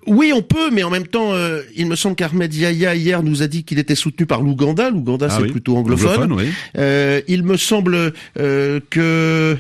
oui, 0.06 0.32
on 0.34 0.42
peut, 0.42 0.70
mais 0.70 0.82
en 0.82 0.90
même 0.90 1.06
temps, 1.06 1.32
il 1.76 1.86
me 1.86 1.94
semble 1.94 2.16
qu'Ahmed 2.16 2.52
Yahya 2.52 2.94
hier 2.94 3.22
nous 3.22 3.42
a 3.42 3.46
dit 3.46 3.64
qu'il 3.64 3.78
était 3.78 3.94
soutenu 3.94 4.26
par 4.26 4.42
l'Ouganda. 4.42 4.90
L'Ouganda, 4.90 5.28
ah 5.30 5.38
c'est 5.38 5.48
plutôt 5.48 5.76
anglophone. 5.76 6.36
il 6.74 7.42
me 7.42 7.56
semble 7.56 8.12
que 8.34 9.56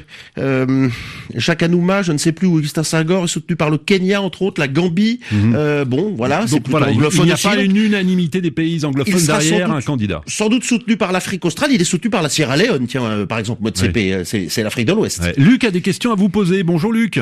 Jacques 1.34 1.62
Anouma, 1.62 2.02
je 2.02 2.12
ne 2.12 2.18
sais 2.18 2.32
plus, 2.32 2.46
où 2.46 2.56
Augustin 2.56 2.82
Sagor 2.82 3.24
est 3.24 3.28
soutenu 3.28 3.56
par 3.56 3.70
le 3.70 3.78
Kenya, 3.78 4.22
entre 4.22 4.42
autres, 4.42 4.60
la 4.60 4.68
Gambie. 4.68 5.20
Mhm. 5.30 5.84
bon, 5.86 6.14
voilà, 6.16 6.46
c'est 6.46 6.60
plutôt 6.60 6.78
anglophone. 6.78 7.26
Il 7.26 7.26
n'y 7.26 7.32
a 7.32 7.36
pas 7.36 7.56
une 7.56 7.76
unanimité 7.76 8.40
des 8.40 8.50
pays 8.50 8.84
anglophones 8.84 9.24
derrière 9.24 9.70
un 9.70 9.82
candidat. 9.82 10.22
Sans 10.26 10.48
doute 10.48 10.64
soutenu 10.64 10.96
par 10.96 11.12
l'Afrique 11.12 11.44
australe, 11.44 11.70
il 11.72 11.80
est 11.80 11.84
soutenu 11.84 12.10
par 12.10 12.22
la 12.22 12.28
Sierra 12.28 12.56
Leone. 12.56 12.86
Tiens, 12.86 13.26
par 13.28 13.38
exemple, 13.38 13.62
Motsepe, 13.62 14.24
c'est 14.24 14.62
l'Afrique 14.62 14.86
de 14.86 14.92
l'Ouest. 14.92 15.22
Luc 15.36 15.64
a 15.64 15.70
des 15.80 15.82
questions 15.82 16.12
à 16.12 16.14
vous 16.14 16.28
poser. 16.28 16.62
Bonjour 16.62 16.92
Luc. 16.92 17.18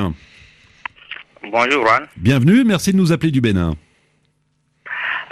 Bonjour 1.44 1.86
Juan. 1.86 2.08
Bienvenue, 2.16 2.64
merci 2.64 2.90
de 2.90 2.96
nous 2.96 3.12
appeler 3.12 3.30
du 3.30 3.40
Bénin. 3.40 3.76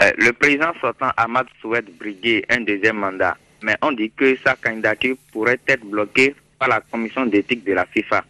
Euh, 0.00 0.12
le 0.18 0.32
président 0.32 0.70
sortant 0.80 1.10
Ahmad 1.16 1.46
souhaite 1.60 1.86
briguer 1.98 2.44
un 2.48 2.60
deuxième 2.60 2.98
mandat, 2.98 3.36
mais 3.64 3.76
on 3.82 3.90
dit 3.90 4.12
que 4.16 4.36
sa 4.44 4.54
candidature 4.54 5.16
pourrait 5.32 5.58
être 5.66 5.84
bloquée 5.84 6.36
par 6.56 6.68
la 6.68 6.80
commission 6.80 7.26
d'éthique 7.26 7.64
de 7.64 7.72
la 7.72 7.84
FIFA. 7.86 8.24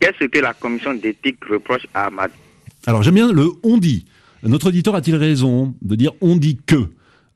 Qu'est-ce 0.00 0.24
que 0.24 0.38
la 0.40 0.52
commission 0.54 0.94
d'éthique 0.94 1.38
reproche 1.48 1.86
à 1.94 2.06
Ahmad? 2.06 2.32
Alors 2.86 3.04
j'aime 3.04 3.14
bien 3.14 3.32
le 3.32 3.50
on 3.62 3.78
dit. 3.78 4.04
Notre 4.42 4.66
auditeur 4.70 4.96
a-t-il 4.96 5.14
raison 5.14 5.76
de 5.80 5.94
dire 5.94 6.10
on 6.20 6.34
dit 6.34 6.58
que? 6.66 6.88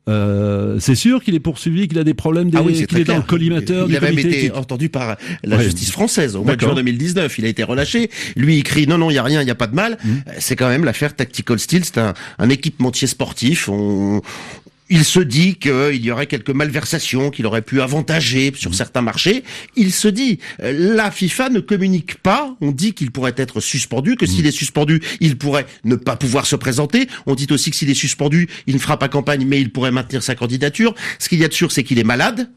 Euh, 0.09 0.77
c'est 0.79 0.95
sûr 0.95 1.23
qu'il 1.23 1.35
est 1.35 1.41
poursuivi, 1.41 1.89
qu'il 1.89 1.99
a 1.99 2.05
des 2.05 2.15
problèmes, 2.15 2.51
des, 2.51 2.59
ah 2.59 2.63
oui, 2.63 2.87
qu'il 2.87 2.99
est 2.99 3.05
dans 3.05 3.17
le 3.17 3.23
collimateur. 3.23 3.87
Il 3.89 3.97
a 3.97 4.01
même 4.01 4.19
été 4.19 4.53
entendu 4.53 4.89
par 4.89 5.17
la 5.43 5.61
justice 5.61 5.91
française 5.91 6.37
au 6.37 6.45
mois 6.45 6.57
de 6.57 6.61
juin 6.61 6.75
2019. 6.75 7.39
Il 7.39 7.45
a 7.45 7.49
été 7.49 7.65
relâché. 7.65 8.11
Lui, 8.37 8.59
il 8.59 8.63
crie 8.63 8.87
non, 8.87 8.99
non, 8.99 9.11
il 9.11 9.15
y 9.15 9.19
a 9.19 9.23
rien, 9.23 9.43
il 9.43 9.49
y 9.49 9.51
a 9.51 9.57
pas 9.57 9.67
de 9.67 9.75
mal. 9.75 9.99
Mmh. 10.05 10.15
C'est 10.39 10.55
quand 10.55 10.69
même 10.69 10.85
l'affaire 10.85 11.15
Tactical 11.15 11.59
Steel. 11.59 11.85
C'est 11.85 11.99
un, 11.99 12.15
un 12.39 12.49
équipementier 12.49 13.09
sportif. 13.09 13.69
On, 13.69 14.23
il 14.89 15.05
se 15.05 15.21
dit 15.21 15.57
qu'il 15.57 16.05
y 16.05 16.11
aurait 16.11 16.27
quelques 16.27 16.51
malversations, 16.51 17.31
qu'il 17.31 17.47
aurait 17.47 17.63
pu 17.63 17.81
avantager 17.81 18.53
sur 18.55 18.71
mmh. 18.71 18.75
certains 18.75 19.03
marchés. 19.03 19.43
Il 19.75 19.93
se 19.93 20.09
dit, 20.09 20.39
la 20.59 21.11
FIFA 21.11 21.51
ne 21.51 21.61
communique 21.61 22.17
pas. 22.17 22.57
On 22.61 22.71
dit 22.71 22.93
qu'il 22.95 23.11
pourrait 23.11 23.35
être 23.37 23.61
suspendu, 23.61 24.17
que 24.17 24.27
s'il 24.27 24.45
mmh. 24.45 24.49
est 24.49 24.53
suspendu, 24.53 25.03
il 25.21 25.37
pourrait 25.37 25.67
ne 25.85 25.97
pas 25.97 26.17
pouvoir 26.17 26.47
se 26.47 26.57
présenter. 26.57 27.09
On 27.27 27.35
dit 27.35 27.47
aussi 27.51 27.71
que 27.71 27.77
s'il 27.77 27.91
est 27.91 27.95
suspendu, 27.95 28.49
il 28.67 28.75
ne 28.75 28.81
fera 28.81 28.99
pas 28.99 29.09
campagne, 29.09 29.45
mais 29.47 29.61
il 29.61 29.71
pourrait 29.71 29.93
maintenir 29.93 30.23
sa 30.23 30.35
candidature. 30.35 30.95
Ce 31.19 31.29
qu'il 31.29 31.41
y 31.41 31.45
a 31.45 31.49
de 31.49 31.55
sûr, 31.55 31.73
c'est 31.73 31.83
qu'il 31.83 31.99
est 31.99 32.05
malade. 32.05 32.49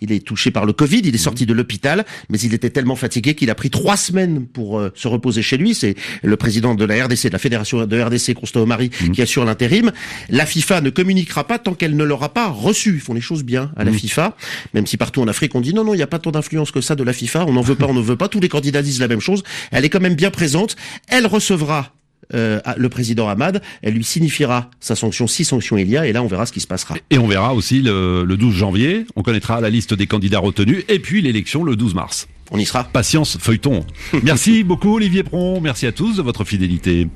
Il 0.00 0.12
est 0.12 0.24
touché 0.24 0.50
par 0.50 0.66
le 0.66 0.72
Covid, 0.72 1.00
il 1.04 1.14
est 1.14 1.18
sorti 1.18 1.46
de 1.46 1.52
l'hôpital, 1.52 2.04
mais 2.28 2.38
il 2.38 2.54
était 2.54 2.70
tellement 2.70 2.96
fatigué 2.96 3.34
qu'il 3.34 3.50
a 3.50 3.54
pris 3.54 3.70
trois 3.70 3.96
semaines 3.96 4.46
pour 4.46 4.78
euh, 4.78 4.92
se 4.94 5.08
reposer 5.08 5.42
chez 5.42 5.56
lui. 5.56 5.74
C'est 5.74 5.94
le 6.22 6.36
président 6.36 6.74
de 6.74 6.84
la 6.84 7.06
RDC, 7.06 7.26
de 7.26 7.32
la 7.32 7.38
fédération 7.38 7.86
de 7.86 8.00
RDC, 8.00 8.34
Constant 8.34 8.60
Omari, 8.60 8.90
mmh. 8.90 9.10
qui 9.12 9.22
assure 9.22 9.44
l'intérim. 9.44 9.92
La 10.28 10.46
FIFA 10.46 10.80
ne 10.80 10.90
communiquera 10.90 11.44
pas 11.44 11.58
tant 11.58 11.74
qu'elle 11.74 11.96
ne 11.96 12.04
l'aura 12.04 12.32
pas 12.32 12.48
reçu. 12.48 12.94
Ils 12.94 13.00
font 13.00 13.14
les 13.14 13.20
choses 13.20 13.44
bien 13.44 13.72
à 13.76 13.84
la 13.84 13.90
mmh. 13.90 13.94
FIFA, 13.94 14.36
même 14.74 14.86
si 14.86 14.96
partout 14.96 15.20
en 15.20 15.28
Afrique 15.28 15.54
on 15.54 15.60
dit 15.60 15.74
non, 15.74 15.84
non, 15.84 15.94
il 15.94 15.98
n'y 15.98 16.02
a 16.02 16.06
pas 16.06 16.18
tant 16.18 16.30
d'influence 16.30 16.70
que 16.70 16.80
ça 16.80 16.94
de 16.94 17.02
la 17.02 17.12
FIFA. 17.12 17.46
On 17.46 17.52
n'en 17.52 17.62
veut 17.62 17.74
pas, 17.74 17.86
on 17.86 17.94
ne 17.94 18.02
veut 18.02 18.16
pas. 18.16 18.28
Tous 18.28 18.40
les 18.40 18.48
candidats 18.48 18.82
disent 18.82 19.00
la 19.00 19.08
même 19.08 19.20
chose. 19.20 19.42
Elle 19.70 19.84
est 19.84 19.90
quand 19.90 20.00
même 20.00 20.14
bien 20.14 20.30
présente. 20.30 20.76
Elle 21.08 21.26
recevra 21.26 21.92
euh, 22.34 22.60
le 22.76 22.88
président 22.88 23.28
Ahmad, 23.28 23.62
elle 23.82 23.94
lui 23.94 24.04
signifiera 24.04 24.70
sa 24.80 24.94
sanction 24.94 25.26
si 25.26 25.44
sanction 25.44 25.76
il 25.76 25.88
y 25.88 25.96
a, 25.96 26.06
et 26.06 26.12
là 26.12 26.22
on 26.22 26.26
verra 26.26 26.46
ce 26.46 26.52
qui 26.52 26.60
se 26.60 26.66
passera. 26.66 26.96
Et 27.10 27.18
on 27.18 27.26
verra 27.26 27.54
aussi 27.54 27.80
le, 27.80 28.24
le 28.24 28.36
12 28.36 28.54
janvier, 28.54 29.06
on 29.16 29.22
connaîtra 29.22 29.60
la 29.60 29.70
liste 29.70 29.94
des 29.94 30.06
candidats 30.06 30.38
retenus, 30.40 30.84
et 30.88 30.98
puis 30.98 31.22
l'élection 31.22 31.64
le 31.64 31.76
12 31.76 31.94
mars. 31.94 32.28
On 32.50 32.58
y 32.58 32.64
sera. 32.64 32.84
Patience, 32.84 33.36
feuilleton. 33.38 33.84
Merci 34.22 34.64
beaucoup 34.64 34.96
Olivier 34.96 35.22
Pron, 35.22 35.60
merci 35.60 35.86
à 35.86 35.92
tous 35.92 36.16
de 36.16 36.22
votre 36.22 36.44
fidélité. 36.44 37.08